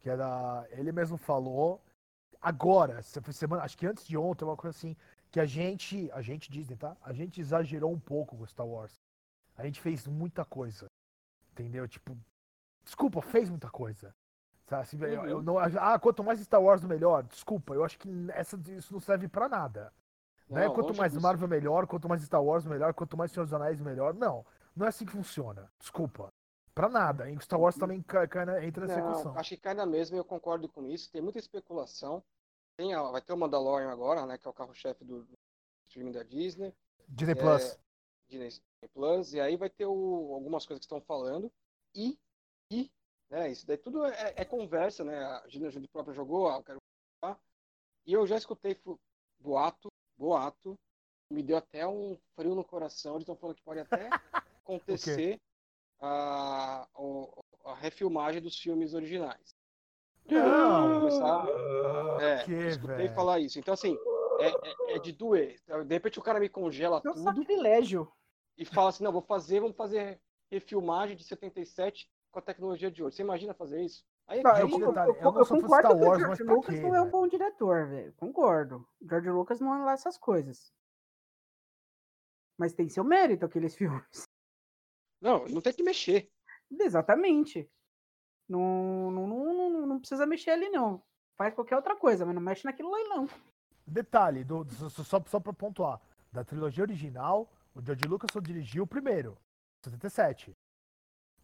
que 0.00 0.08
era, 0.08 0.66
ele 0.70 0.92
mesmo 0.92 1.16
falou, 1.16 1.82
agora, 2.40 3.02
semana, 3.02 3.64
acho 3.64 3.76
que 3.76 3.86
antes 3.86 4.06
de 4.06 4.16
ontem, 4.16 4.44
uma 4.44 4.56
coisa 4.56 4.76
assim, 4.76 4.96
que 5.30 5.40
a 5.40 5.46
gente, 5.46 6.10
a 6.12 6.22
gente 6.22 6.50
Disney, 6.50 6.76
tá? 6.76 6.96
A 7.02 7.12
gente 7.12 7.40
exagerou 7.40 7.92
um 7.92 7.98
pouco 7.98 8.36
com 8.36 8.46
Star 8.46 8.66
Wars. 8.66 9.02
A 9.56 9.64
gente 9.64 9.80
fez 9.80 10.06
muita 10.06 10.44
coisa, 10.44 10.86
entendeu? 11.52 11.88
Tipo, 11.88 12.16
desculpa, 12.84 13.20
fez 13.20 13.50
muita 13.50 13.68
coisa. 13.68 14.14
Sabe? 14.66 14.82
Assim, 14.82 14.98
eu, 15.02 15.26
eu 15.26 15.36
uhum. 15.38 15.42
não, 15.42 15.58
ah, 15.58 15.98
quanto 15.98 16.24
mais 16.24 16.40
Star 16.40 16.62
Wars, 16.62 16.84
melhor. 16.84 17.22
Desculpa, 17.24 17.74
eu 17.74 17.84
acho 17.84 17.98
que 17.98 18.08
essa, 18.32 18.58
isso 18.68 18.92
não 18.92 19.00
serve 19.00 19.28
para 19.28 19.48
nada. 19.48 19.92
Né? 20.48 20.68
quanto 20.70 20.94
mais 20.94 21.14
Marvel, 21.16 21.48
melhor. 21.48 21.86
Quanto 21.86 22.08
mais 22.08 22.22
Star 22.22 22.42
Wars, 22.42 22.64
melhor. 22.64 22.94
Quanto 22.94 23.16
mais 23.16 23.32
Senhor 23.32 23.44
dos 23.44 23.52
Anéis, 23.52 23.80
melhor. 23.80 24.14
Não, 24.14 24.44
não 24.74 24.86
é 24.86 24.88
assim 24.88 25.04
que 25.04 25.12
funciona. 25.12 25.70
Desculpa. 25.78 26.32
Pra 26.74 26.88
nada. 26.88 27.30
Em 27.30 27.40
Star 27.40 27.60
Wars 27.60 27.76
também 27.76 28.02
cai, 28.02 28.28
cai 28.28 28.44
na, 28.44 28.64
entra 28.64 28.86
nessa 28.86 29.00
não, 29.00 29.10
equação. 29.10 29.38
Acho 29.38 29.50
que 29.50 29.60
cai 29.60 29.74
na 29.74 29.86
mesma 29.86 30.16
eu 30.16 30.24
concordo 30.24 30.68
com 30.68 30.86
isso. 30.86 31.10
Tem 31.10 31.20
muita 31.20 31.38
especulação. 31.38 32.22
Tem 32.76 32.94
a, 32.94 33.02
vai 33.02 33.22
ter 33.22 33.32
o 33.32 33.36
Mandalorian 33.36 33.90
agora, 33.90 34.26
né? 34.26 34.38
Que 34.38 34.46
é 34.46 34.50
o 34.50 34.54
carro-chefe 34.54 35.04
do, 35.04 35.26
streaming 35.88 36.12
da 36.12 36.22
Disney. 36.22 36.74
Disney 37.08 37.32
é, 37.32 37.34
Plus. 37.34 37.78
Disney 38.28 38.62
Plus. 38.92 39.32
E 39.32 39.40
aí 39.40 39.56
vai 39.56 39.70
ter 39.70 39.86
o, 39.86 40.34
algumas 40.34 40.66
coisas 40.66 40.80
que 40.80 40.84
estão 40.84 41.00
falando. 41.00 41.50
e, 41.94 42.18
e, 42.70 42.90
né? 43.30 43.50
Isso 43.50 43.66
daí 43.66 43.78
tudo 43.78 44.04
é, 44.04 44.34
é 44.36 44.44
conversa, 44.44 45.02
né? 45.02 45.24
A 45.24 45.48
Gina 45.48 45.70
Jolie 45.70 45.88
própria 45.88 46.14
jogou, 46.14 46.48
ah, 46.48 46.56
eu 46.56 46.62
quero 46.62 46.78
e 48.06 48.12
eu 48.12 48.24
já 48.24 48.36
escutei 48.36 48.80
boato, 49.40 49.88
boato, 50.16 50.78
me 51.30 51.42
deu 51.42 51.56
até 51.56 51.86
um 51.86 52.16
frio 52.34 52.54
no 52.54 52.64
coração. 52.64 53.14
Eles 53.14 53.22
estão 53.22 53.36
falando 53.36 53.56
que 53.56 53.62
pode 53.62 53.80
até 53.80 54.08
acontecer 54.62 55.40
a, 56.00 56.86
a, 56.94 57.70
a, 57.70 57.74
refilmagem 57.74 58.40
dos 58.40 58.58
filmes 58.58 58.94
originais. 58.94 59.54
Não! 60.28 61.00
Começar, 61.00 61.46
é, 62.20 62.44
que, 62.44 62.52
escutei 62.52 62.96
véio. 62.96 63.14
falar 63.14 63.38
isso. 63.40 63.58
Então, 63.58 63.74
assim, 63.74 63.96
é, 64.40 64.48
é, 64.48 64.96
é, 64.96 64.98
de 64.98 65.12
doer. 65.12 65.60
De 65.86 65.94
repente 65.94 66.18
o 66.18 66.22
cara 66.22 66.40
me 66.40 66.48
congela 66.48 67.00
é 67.04 67.08
um 67.08 67.12
tudo. 67.12 67.22
sacrilégio. 67.22 68.10
E 68.58 68.64
fala 68.64 68.88
assim, 68.88 69.04
não, 69.04 69.12
vou 69.12 69.22
fazer, 69.22 69.60
vamos 69.60 69.76
fazer 69.76 70.20
refilmagem 70.50 71.16
de 71.16 71.24
77 71.24 72.08
com 72.30 72.38
a 72.38 72.42
tecnologia 72.42 72.90
de 72.90 73.02
hoje. 73.02 73.16
Você 73.16 73.22
imagina 73.22 73.54
fazer 73.54 73.82
isso? 73.82 74.04
Aí, 74.28 74.42
não, 74.42 74.58
eu, 74.58 74.68
eu, 74.68 74.92
eu, 74.92 75.14
eu 75.14 75.46
concordo 75.46 75.66
Star 75.66 75.96
Wars, 75.96 76.18
que 76.18 76.24
o 76.24 76.36
George 76.36 76.42
Lucas 76.42 76.74
quê, 76.74 76.80
não 76.82 76.94
é 76.96 77.00
um 77.00 77.10
bom 77.10 77.28
diretor, 77.28 77.86
velho. 77.86 78.12
Concordo. 78.14 78.88
George 79.00 79.30
Lucas 79.30 79.60
não 79.60 79.74
é 79.74 79.84
lá 79.84 79.92
essas 79.92 80.18
coisas. 80.18 80.72
Mas 82.58 82.72
tem 82.72 82.88
seu 82.88 83.04
mérito 83.04 83.44
aqueles 83.44 83.74
filmes. 83.76 84.24
Não, 85.20 85.46
não 85.46 85.60
tem 85.60 85.72
que 85.72 85.82
mexer. 85.82 86.30
Exatamente. 86.70 87.70
Não, 88.48 89.10
não, 89.10 89.26
não, 89.26 89.86
não, 89.86 89.98
precisa 89.98 90.26
mexer 90.26 90.50
ali, 90.50 90.68
não. 90.70 91.02
Faz 91.36 91.54
qualquer 91.54 91.76
outra 91.76 91.96
coisa, 91.96 92.24
mas 92.24 92.34
não 92.34 92.42
mexe 92.42 92.64
naquilo 92.64 92.90
lá, 92.90 92.98
não. 93.08 93.28
Detalhe, 93.86 94.42
do, 94.42 94.64
do, 94.64 94.90
só, 94.90 95.22
só 95.26 95.38
pra 95.38 95.52
pontuar. 95.52 96.00
Da 96.32 96.44
trilogia 96.44 96.82
original, 96.82 97.48
o 97.74 97.80
George 97.80 98.04
Lucas 98.06 98.30
só 98.32 98.40
dirigiu 98.40 98.84
o 98.84 98.86
primeiro, 98.86 99.38
77. 99.84 100.55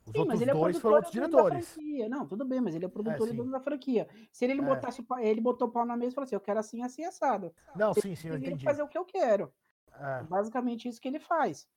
Os 0.05 0.13
sim, 0.13 0.19
outros 0.19 0.43
é 0.43 0.47
dois 0.47 0.79
foram 0.79 0.97
outros 0.97 1.13
diretores. 1.13 1.77
Não, 2.11 2.27
tudo 2.27 2.45
bem, 2.45 2.61
mas 2.61 2.75
ele 2.75 2.85
é 2.85 2.89
produtor 2.89 3.29
é, 3.29 3.31
e 3.31 3.37
dono 3.37 3.53
da 3.53 3.61
franquia. 3.61 4.09
Se 4.33 4.45
ele, 4.45 4.55
ele 4.55 4.63
é. 4.63 4.65
botasse 4.65 5.05
ele 5.21 5.41
botou 5.41 5.69
o 5.69 5.71
pau 5.71 5.87
na 5.87 5.97
mesa 5.97 6.13
e 6.13 6.15
falou 6.15 6.25
assim: 6.25 6.35
eu 6.35 6.41
quero 6.41 6.59
assim, 6.59 6.83
assim, 6.83 7.05
assado. 7.05 7.55
Não, 7.77 7.95
sim, 7.95 8.15
sim, 8.17 8.29
eu 8.29 8.37
entendi. 8.37 8.65
fazer 8.65 8.83
o 8.83 8.89
que 8.89 8.99
eu 8.99 9.05
quero. 9.05 9.53
É. 9.95 10.23
Basicamente 10.25 10.89
isso 10.89 11.01
que 11.01 11.09
ele 11.09 11.21
faz. 11.21 11.69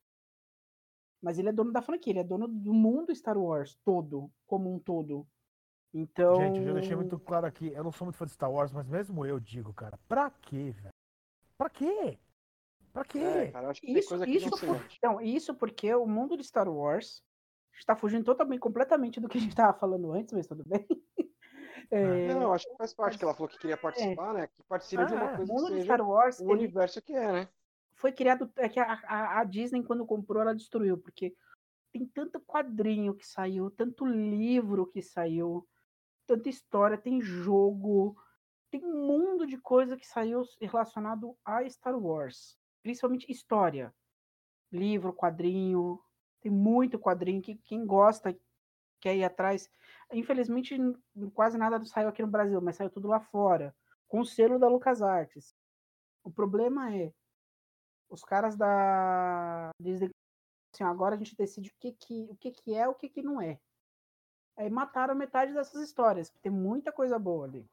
Mas 1.22 1.38
ele 1.38 1.50
é 1.50 1.52
dono 1.52 1.72
da 1.72 1.82
franquia, 1.82 2.12
ele 2.12 2.20
é 2.20 2.24
dono 2.24 2.48
do 2.48 2.74
mundo 2.74 3.14
Star 3.16 3.38
Wars 3.38 3.78
todo, 3.84 4.32
como 4.46 4.74
um 4.74 4.80
todo. 4.80 5.28
Então. 5.94 6.36
Gente, 6.36 6.60
eu 6.60 6.66
já 6.66 6.74
deixei 6.74 6.96
muito 6.96 7.20
claro 7.20 7.46
aqui, 7.46 7.72
eu 7.74 7.84
não 7.84 7.92
sou 7.92 8.06
muito 8.06 8.18
fã 8.18 8.26
de 8.26 8.32
Star 8.32 8.52
Wars, 8.52 8.72
mas 8.72 8.88
mesmo 8.88 9.26
eu 9.26 9.40
digo, 9.40 9.74
cara, 9.74 9.98
pra 10.08 10.30
quê, 10.30 10.72
velho? 10.72 10.94
Pra 11.58 11.70
quê? 11.70 12.20
Pra 12.92 13.06
quê? 13.06 13.20
É, 13.20 13.52
cara, 13.52 13.70
acho 13.70 13.82
que 13.82 13.92
isso, 13.92 14.00
tem 14.00 14.08
coisa 14.08 14.26
que 14.26 14.32
isso, 14.32 14.50
por, 14.50 14.86
então, 14.98 15.22
isso 15.22 15.54
porque 15.56 15.94
o 15.94 16.06
mundo 16.06 16.38
de 16.38 16.44
Star 16.44 16.70
Wars 16.70 17.24
está 17.80 17.96
fugindo 17.96 18.24
totalmente, 18.24 18.60
completamente 18.60 19.20
do 19.20 19.28
que 19.28 19.38
a 19.38 19.42
gente 19.42 19.52
estava 19.52 19.78
falando 19.78 20.12
antes, 20.12 20.34
mas 20.34 20.48
tudo 20.48 20.64
bem. 20.66 20.86
É... 21.92 22.34
Não, 22.34 22.52
acho 22.52 22.68
que 22.68 22.76
faz 22.78 22.96
parte 22.96 23.16
que 23.16 23.24
ela 23.24 23.36
falou 23.36 23.48
que 23.48 23.60
queria 23.60 23.78
participar, 23.78 24.32
é. 24.32 24.34
né? 24.40 24.48
Que 24.48 24.64
participa 24.64 25.04
ah, 25.04 25.06
de 25.06 25.14
uma 25.14 25.36
coisa 25.36 25.54
mundo 25.54 25.68
que 25.68 25.74
seja 25.74 25.84
Star 25.84 26.10
Wars, 26.10 26.40
o 26.40 26.46
universo 26.46 27.00
que 27.00 27.14
é, 27.14 27.32
né? 27.32 27.50
Foi 27.94 28.12
criado, 28.12 28.52
é 28.58 28.68
que 28.68 28.80
a, 28.80 28.94
a, 29.04 29.40
a, 29.40 29.44
Disney, 29.44 29.84
quando 29.84 30.06
comprou, 30.06 30.42
ela 30.42 30.56
destruiu, 30.56 30.98
porque 30.98 31.36
tem 31.94 32.06
tanto 32.08 32.42
quadrinho 32.42 33.14
que 33.14 33.26
saiu, 33.26 33.70
tanto 33.70 34.04
livro 34.04 34.88
que 34.88 35.02
saiu, 35.02 35.68
tanta 36.26 36.50
história, 36.50 36.98
tem 36.98 37.22
jogo, 37.22 38.18
tem 38.70 38.84
um 38.84 39.08
mundo 39.08 39.48
de 39.48 39.58
coisa 39.58 39.96
que 39.96 40.06
saiu 40.06 40.44
relacionado 40.60 41.38
a 41.46 41.68
Star 41.70 41.98
Wars. 41.98 42.58
Principalmente 42.84 43.32
história. 43.32 43.94
Livro, 44.72 45.14
quadrinho, 45.14 46.00
tem 46.46 46.52
muito 46.52 47.00
quadrinho 47.00 47.42
que 47.42 47.56
quem 47.56 47.84
gosta 47.84 48.38
quer 49.02 49.16
ir 49.16 49.24
atrás. 49.24 49.68
Infelizmente, 50.14 50.78
quase 51.34 51.58
nada 51.58 51.84
saiu 51.86 52.08
aqui 52.08 52.22
no 52.22 52.28
Brasil, 52.28 52.62
mas 52.62 52.76
saiu 52.76 52.92
tudo 52.92 53.08
lá 53.08 53.20
fora, 53.20 53.76
com 54.08 54.20
o 54.20 54.26
selo 54.26 54.60
da 54.60 54.68
LucasArts. 54.68 55.56
O 56.24 56.30
problema 56.30 56.96
é 56.96 57.12
os 58.08 58.24
caras 58.24 58.56
da 58.56 59.72
Disney 59.80 60.12
assim, 60.72 60.84
agora 60.84 61.16
a 61.16 61.18
gente 61.18 61.36
decide 61.36 61.70
o 61.70 61.74
que 61.80 61.94
que, 61.94 62.28
o 62.30 62.36
que, 62.36 62.52
que 62.52 62.76
é, 62.76 62.88
o 62.88 62.94
que 62.94 63.10
que 63.10 63.24
não 63.24 63.42
é. 63.42 63.60
Aí 64.56 64.70
mataram 64.70 65.16
metade 65.16 65.52
dessas 65.52 65.82
histórias, 65.82 66.30
tem 66.44 66.52
muita 66.52 66.92
coisa 66.92 67.18
boa 67.18 67.46
ali. 67.48 67.68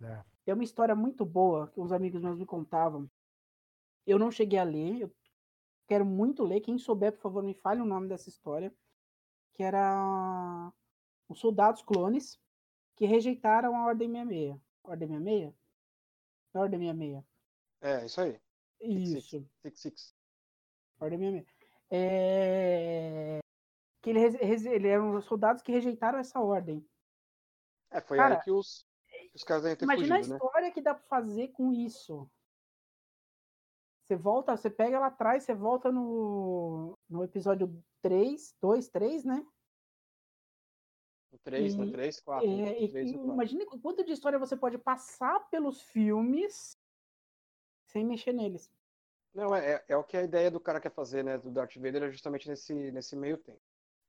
É. 0.00 0.24
Tem 0.44 0.54
uma 0.54 0.62
história 0.62 0.94
muito 0.94 1.24
boa 1.24 1.66
que 1.66 1.80
uns 1.80 1.90
amigos 1.90 2.22
meus 2.22 2.38
me 2.38 2.46
contavam. 2.46 3.10
Eu 4.06 4.16
não 4.16 4.30
cheguei 4.30 4.60
a 4.60 4.64
ler, 4.64 5.00
eu 5.00 5.12
quero 5.88 6.04
muito 6.04 6.44
ler. 6.44 6.60
Quem 6.60 6.78
souber, 6.78 7.12
por 7.12 7.22
favor, 7.22 7.42
me 7.42 7.54
fale 7.54 7.80
o 7.80 7.86
nome 7.86 8.08
dessa 8.08 8.28
história. 8.28 8.72
Que 9.54 9.62
era 9.64 10.72
os 11.28 11.40
soldados 11.40 11.82
clones 11.82 12.38
que 12.94 13.06
rejeitaram 13.06 13.74
a 13.76 13.86
Ordem 13.86 14.08
66. 14.12 14.60
Ordem 14.84 15.08
66? 15.08 15.54
É 16.54 16.58
Ordem 16.58 16.80
66. 16.80 17.24
É, 17.80 18.06
isso 18.06 18.20
aí. 18.20 18.40
Isso. 18.80 19.48
Six, 19.62 19.80
six. 19.80 20.14
Ordem 21.00 21.18
66. 21.18 21.46
É... 21.90 23.38
Que 24.00 24.10
ele, 24.10 24.20
ele 24.20 24.88
eram 24.88 25.20
soldados 25.22 25.62
que 25.62 25.72
rejeitaram 25.72 26.18
essa 26.18 26.40
ordem. 26.40 26.86
É, 27.90 28.00
foi 28.00 28.18
Cara, 28.18 28.36
aí 28.36 28.42
que 28.42 28.50
os, 28.50 28.86
que 29.08 29.36
os 29.36 29.42
caras 29.42 29.62
devem 29.62 29.76
ter 29.78 29.84
Imagina 29.84 30.16
fugido, 30.16 30.34
a 30.34 30.38
né? 30.38 30.44
história 30.44 30.68
né? 30.68 30.70
que 30.72 30.80
dá 30.80 30.94
pra 30.94 31.04
fazer 31.04 31.48
com 31.48 31.72
isso. 31.72 32.30
Você 34.08 34.16
volta, 34.16 34.56
você 34.56 34.70
pega 34.70 34.98
lá 34.98 35.08
atrás, 35.08 35.44
você 35.44 35.54
volta 35.54 35.92
no, 35.92 36.98
no 37.10 37.22
episódio 37.22 37.70
3, 38.00 38.54
2, 38.58 38.88
3, 38.88 39.22
né? 39.26 39.46
No 41.30 41.38
3, 41.40 41.74
e, 41.74 41.76
no 41.76 41.92
3, 41.92 42.20
4. 42.20 42.48
É, 42.48 42.88
3, 42.88 43.12
imagine 43.12 43.66
quanto 43.66 44.02
de 44.02 44.12
história 44.12 44.38
você 44.38 44.56
pode 44.56 44.78
passar 44.78 45.40
pelos 45.50 45.82
filmes 45.82 46.74
sem 47.84 48.02
mexer 48.02 48.32
neles. 48.32 48.72
Não, 49.34 49.54
é, 49.54 49.74
é, 49.74 49.84
é 49.88 49.96
o 49.98 50.02
que 50.02 50.16
a 50.16 50.22
ideia 50.22 50.50
do 50.50 50.58
cara 50.58 50.80
quer 50.80 50.90
fazer, 50.90 51.22
né? 51.22 51.36
Do 51.36 51.50
Darth 51.50 51.76
Vader 51.76 52.04
é 52.04 52.10
justamente 52.10 52.48
nesse, 52.48 52.72
nesse 52.90 53.14
meio 53.14 53.36
tempo. 53.36 53.60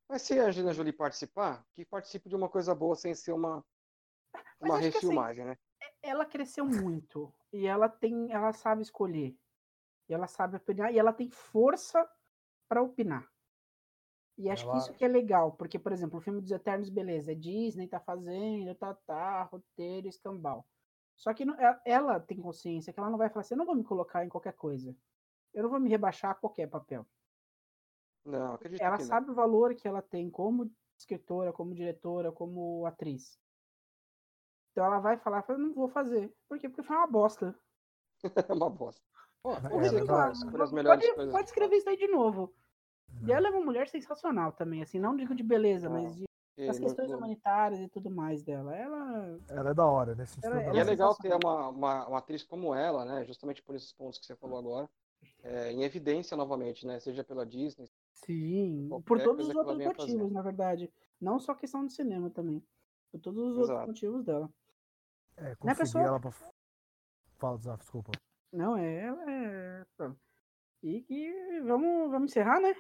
Mas 0.08 0.22
se 0.22 0.40
a 0.40 0.46
Angelina 0.46 0.72
Jolie 0.72 0.94
participar, 0.94 1.68
que 1.74 1.84
participe 1.84 2.30
de 2.30 2.38
uma 2.38 2.48
coisa 2.48 2.74
boa 2.74 2.96
sem 2.96 3.14
ser 3.14 3.34
uma, 3.34 3.66
uma 4.62 4.76
assim, 4.76 4.86
refilmagem, 4.86 5.44
assim, 5.44 5.50
né? 5.50 5.58
Ela 6.02 6.26
cresceu 6.26 6.66
muito 6.66 7.34
e 7.52 7.68
ela 7.68 7.90
tem, 7.90 8.32
ela 8.32 8.54
sabe 8.54 8.82
escolher. 8.82 9.38
E 10.10 10.14
ela 10.14 10.28
sabe 10.28 10.58
opinar 10.58 10.92
e 10.92 10.98
ela 10.98 11.14
tem 11.14 11.30
força 11.30 12.10
para 12.68 12.82
opinar. 12.82 13.30
E 14.38 14.50
acho 14.50 14.64
ela... 14.64 14.72
que 14.74 14.78
isso 14.80 14.94
que 14.94 15.06
é 15.06 15.08
legal, 15.08 15.52
porque, 15.52 15.78
por 15.78 15.92
exemplo, 15.92 16.18
o 16.18 16.22
filme 16.22 16.42
dos 16.42 16.52
Eternos, 16.52 16.90
beleza, 16.90 17.32
é 17.32 17.36
Disney 17.36 17.88
tá 17.88 18.00
fazendo, 18.00 18.74
tá, 18.74 18.94
tá, 19.06 19.44
roteiro, 19.44 20.08
escambau. 20.08 20.66
Só 21.16 21.34
que 21.34 21.46
ela 21.86 22.20
tem 22.20 22.42
consciência 22.42 22.94
que 22.94 23.00
ela 23.00 23.10
não 23.10 23.18
vai 23.18 23.30
falar 23.30 23.42
assim, 23.42 23.54
eu 23.54 23.58
não 23.58 23.66
vou 23.66 23.76
me 23.76 23.84
colocar 23.84 24.26
em 24.26 24.30
qualquer 24.30 24.54
coisa. 24.54 24.96
Eu 25.54 25.64
não 25.64 25.70
vou 25.70 25.80
me 25.80 25.90
rebaixar 25.90 26.32
a 26.32 26.36
qualquer 26.36 26.68
papel. 26.68 27.06
Não, 28.26 28.54
acredito 28.54 28.82
Ela 28.82 29.00
sabe 29.00 29.28
não. 29.28 29.34
o 29.34 29.36
valor 29.36 29.76
que 29.76 29.88
ela 29.88 30.02
tem 30.02 30.30
como 30.30 30.72
escritora, 30.98 31.52
como 31.52 31.76
diretora, 31.76 32.32
como 32.32 32.86
atriz. 32.86 33.38
Então 34.72 34.86
ela 34.86 35.00
vai 35.00 35.18
falar, 35.18 35.44
eu 35.50 35.58
não 35.58 35.74
vou 35.74 35.90
fazer. 35.90 36.34
Por 36.48 36.58
quê? 36.58 36.70
Porque 36.70 36.84
foi 36.84 36.96
uma 36.96 37.08
bosta. 37.08 37.54
É 38.50 38.54
uma 38.54 38.70
bosta. 38.70 39.02
É, 39.46 40.84
pode, 40.84 41.32
pode 41.32 41.48
escrever 41.50 41.78
isso 41.78 41.90
aí 41.90 41.98
de 41.98 42.08
novo. 42.08 42.54
E 43.26 43.32
ela 43.32 43.48
é 43.48 43.52
uma 43.52 43.66
mulher 43.66 43.88
sensacional 43.88 44.52
também, 44.52 44.82
assim, 44.82 45.00
não 45.00 45.16
digo 45.16 45.34
de 45.34 45.44
beleza, 45.44 45.90
mas 45.90 46.16
de 46.16 46.26
as 46.68 46.78
questões 46.78 47.10
humanitárias 47.12 47.80
e 47.80 47.88
tudo 47.88 48.10
mais 48.10 48.44
dela. 48.44 48.76
Ela. 48.76 49.40
Ela 49.48 49.70
é 49.70 49.74
da 49.74 49.86
hora, 49.86 50.16
né? 50.16 50.26
Ela, 50.44 50.62
ela 50.62 50.76
e 50.76 50.78
é, 50.78 50.82
é 50.82 50.84
legal 50.84 51.16
ter 51.16 51.34
uma, 51.34 51.70
uma, 51.70 52.08
uma, 52.08 52.18
atriz 52.18 52.44
como 52.44 52.76
ela, 52.76 53.06
né? 53.06 53.24
Justamente 53.26 53.62
por 53.64 53.76
esses 53.76 53.94
pontos 53.94 54.20
que 54.20 54.26
você 54.26 54.36
falou 54.36 54.58
agora. 54.60 54.90
É, 55.42 55.72
em 55.72 55.84
evidência 55.84 56.36
novamente, 56.36 56.86
né? 56.86 57.00
Seja 57.00 57.24
pela 57.24 57.46
Disney. 57.46 57.90
Sim, 58.14 58.90
por 59.06 59.22
todos 59.22 59.48
os 59.48 59.56
outros 59.56 59.78
motivos, 59.78 60.32
na 60.32 60.42
verdade. 60.42 60.92
Não 61.20 61.40
só 61.40 61.54
questão 61.54 61.86
de 61.86 61.94
cinema 61.94 62.30
também. 62.30 62.62
Por 63.12 63.20
todos 63.22 63.42
os 63.42 63.58
Exato. 63.58 63.72
outros 63.72 63.88
motivos 63.88 64.26
dela. 64.26 64.50
É, 65.38 65.56
consegui 65.56 65.66
né, 65.66 65.76
pessoa... 65.76 66.04
ela 66.04 66.20
pra. 66.20 66.34
Fala, 67.38 67.58
desculpa. 67.58 68.12
Não, 68.52 68.78
é. 68.78 69.06
é... 69.28 69.86
E 70.82 71.02
que 71.02 71.62
vamos, 71.62 72.12
vamos 72.12 72.32
encerrar, 72.32 72.60
né? 72.62 72.74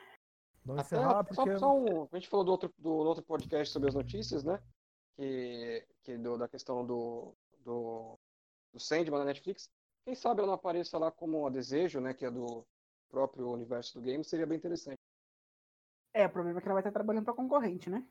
Vamos 0.65 0.85
Até, 0.85 0.95
encerrar 0.95 1.23
porque... 1.23 1.35
só, 1.35 1.59
só 1.59 1.77
um, 1.77 2.07
a 2.11 2.15
gente 2.15 2.29
falou 2.29 2.45
do 2.45 2.51
outro, 2.51 2.73
do 2.77 2.89
outro 2.89 3.23
podcast 3.23 3.73
sobre 3.73 3.89
as 3.89 3.95
notícias, 3.95 4.43
né? 4.43 4.61
Que, 5.15 5.85
que 6.03 6.17
do, 6.17 6.37
da 6.37 6.47
questão 6.47 6.85
do, 6.85 7.35
do, 7.59 8.17
do 8.71 8.79
Sandman 8.79 9.19
na 9.19 9.25
Netflix. 9.25 9.69
Quem 10.05 10.15
sabe 10.15 10.39
ela 10.39 10.47
não 10.47 10.53
apareça 10.55 10.97
lá 10.97 11.11
como 11.11 11.45
a 11.45 11.49
desejo, 11.49 11.99
né? 11.99 12.13
Que 12.13 12.25
é 12.25 12.31
do 12.31 12.65
próprio 13.09 13.49
universo 13.49 13.95
do 13.95 14.01
game, 14.01 14.23
seria 14.23 14.45
bem 14.45 14.57
interessante. 14.57 14.99
É, 16.13 16.25
o 16.25 16.29
problema 16.29 16.59
é 16.59 16.61
que 16.61 16.67
ela 16.67 16.75
vai 16.75 16.81
estar 16.81 16.91
trabalhando 16.91 17.25
para 17.25 17.33
concorrente, 17.33 17.89
né? 17.89 18.07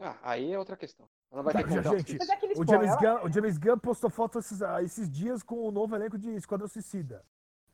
Ah, 0.00 0.16
aí 0.22 0.52
é 0.52 0.58
outra 0.58 0.76
questão. 0.76 1.06
Ela 1.30 1.42
vai 1.42 1.52
ter 1.52 1.64
que 1.64 2.14
Gente, 2.14 2.18
o, 2.58 2.66
James 2.66 2.96
Gunn, 2.96 3.26
o 3.26 3.32
James 3.32 3.58
Gunn 3.58 3.78
postou 3.78 4.08
fotos 4.08 4.46
esses, 4.46 4.62
ah, 4.62 4.82
esses 4.82 5.10
dias 5.10 5.42
com 5.42 5.56
o 5.56 5.70
novo 5.70 5.94
elenco 5.94 6.18
de 6.18 6.30
Esquadrão 6.30 6.66
Suicida. 6.66 7.22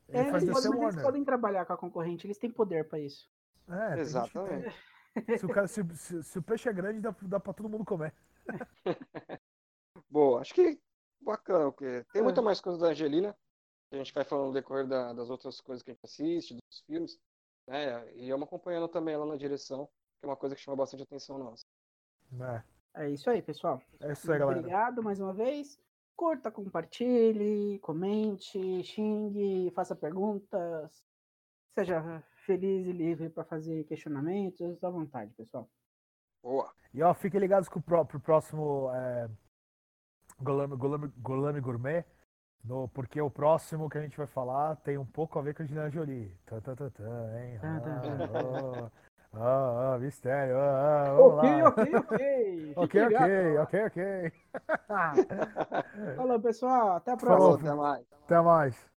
Ele 0.09 0.17
é, 0.17 0.29
eles, 0.29 0.49
podem, 0.49 0.83
eles 0.83 1.01
podem 1.01 1.23
trabalhar 1.23 1.65
com 1.65 1.73
a 1.73 1.77
concorrente, 1.77 2.27
eles 2.27 2.37
têm 2.37 2.51
poder 2.51 2.87
para 2.87 2.99
isso. 2.99 3.29
É, 3.69 3.99
Exatamente. 3.99 4.75
Se 5.39 5.45
o, 5.45 5.49
cara, 5.49 5.67
se, 5.67 5.83
se, 5.95 6.23
se 6.23 6.37
o 6.37 6.43
peixe 6.43 6.69
é 6.69 6.73
grande, 6.73 6.99
dá, 6.99 7.15
dá 7.23 7.39
pra 7.39 7.53
todo 7.53 7.69
mundo 7.69 7.83
comer. 7.83 8.13
Boa, 10.09 10.41
acho 10.41 10.53
que 10.53 10.79
bacana, 11.19 11.71
porque 11.71 12.05
tem 12.13 12.21
muita 12.21 12.41
é. 12.41 12.43
mais 12.43 12.61
coisa 12.61 12.77
da 12.77 12.87
Angelina. 12.87 13.35
Que 13.89 13.95
a 13.95 13.97
gente 13.99 14.13
vai 14.13 14.25
falando 14.25 14.47
no 14.47 14.53
decorrer 14.53 14.85
da, 14.85 15.13
das 15.13 15.29
outras 15.29 15.61
coisas 15.61 15.81
que 15.81 15.91
a 15.91 15.93
gente 15.93 16.05
assiste, 16.05 16.53
dos 16.53 16.81
filmes. 16.85 17.17
Né? 17.65 18.15
E 18.15 18.29
vamos 18.29 18.47
acompanhando 18.47 18.87
também 18.87 19.15
ela 19.15 19.25
na 19.25 19.37
direção, 19.37 19.87
que 20.19 20.25
é 20.25 20.27
uma 20.27 20.35
coisa 20.35 20.55
que 20.55 20.61
chama 20.61 20.77
bastante 20.77 21.03
atenção 21.03 21.37
nossa. 21.37 21.65
É. 22.39 23.03
é 23.03 23.09
isso 23.09 23.29
aí, 23.29 23.41
pessoal. 23.41 23.81
É 23.99 24.11
isso 24.11 24.31
aí, 24.31 24.39
galera. 24.39 24.59
Obrigado 24.59 25.03
mais 25.03 25.19
uma 25.19 25.33
vez. 25.33 25.79
Curta, 26.15 26.51
compartilhe, 26.51 27.79
comente, 27.79 28.83
xingue, 28.83 29.71
faça 29.75 29.95
perguntas. 29.95 31.03
Seja 31.77 32.23
feliz 32.45 32.87
e 32.87 32.91
livre 32.91 33.29
para 33.29 33.43
fazer 33.43 33.83
questionamentos. 33.83 34.83
À 34.83 34.89
vontade, 34.89 35.31
pessoal. 35.33 35.69
Boa. 36.41 36.73
E 36.93 37.03
ó, 37.03 37.13
fiquem 37.13 37.39
ligados 37.39 37.69
com 37.69 37.79
o 37.79 37.81
pro, 37.81 38.05
pro 38.05 38.19
próximo 38.19 38.89
é, 38.93 39.29
Golame, 40.39 40.75
Golame, 40.75 41.07
Golame 41.17 41.59
Gourmet. 41.59 42.05
No, 42.63 42.87
porque 42.89 43.21
o 43.21 43.29
próximo 43.29 43.89
que 43.89 43.97
a 43.97 44.01
gente 44.01 44.17
vai 44.17 44.27
falar 44.27 44.75
tem 44.77 44.97
um 44.97 45.05
pouco 45.05 45.39
a 45.39 45.41
ver 45.41 45.53
com 45.53 45.63
a 45.63 45.65
Gina 45.65 45.89
Jolie. 45.89 46.35
Tá, 46.45 46.59
tá, 46.59 46.75
tá, 46.75 46.89
tá, 46.89 47.03
hein? 47.41 47.59
Ah, 47.61 48.89
oh. 48.89 49.06
Ah, 49.39 49.93
ah, 49.93 49.99
mistério. 49.99 50.57
Ah, 50.57 51.05
ah 51.07 51.19
ok, 51.19 51.43
ok, 51.63 51.81
ok. 52.75 52.75
ok, 52.75 52.95
ok, 53.05 53.57
ok, 53.59 53.85
ok. 53.85 54.31
Falou, 56.15 56.39
pessoal. 56.39 56.95
Até 56.97 57.11
a 57.11 57.17
próxima. 57.17 57.37
Falou, 57.37 57.55
até 57.55 57.73
mais. 57.73 58.05
Até 58.25 58.41
mais. 58.41 58.96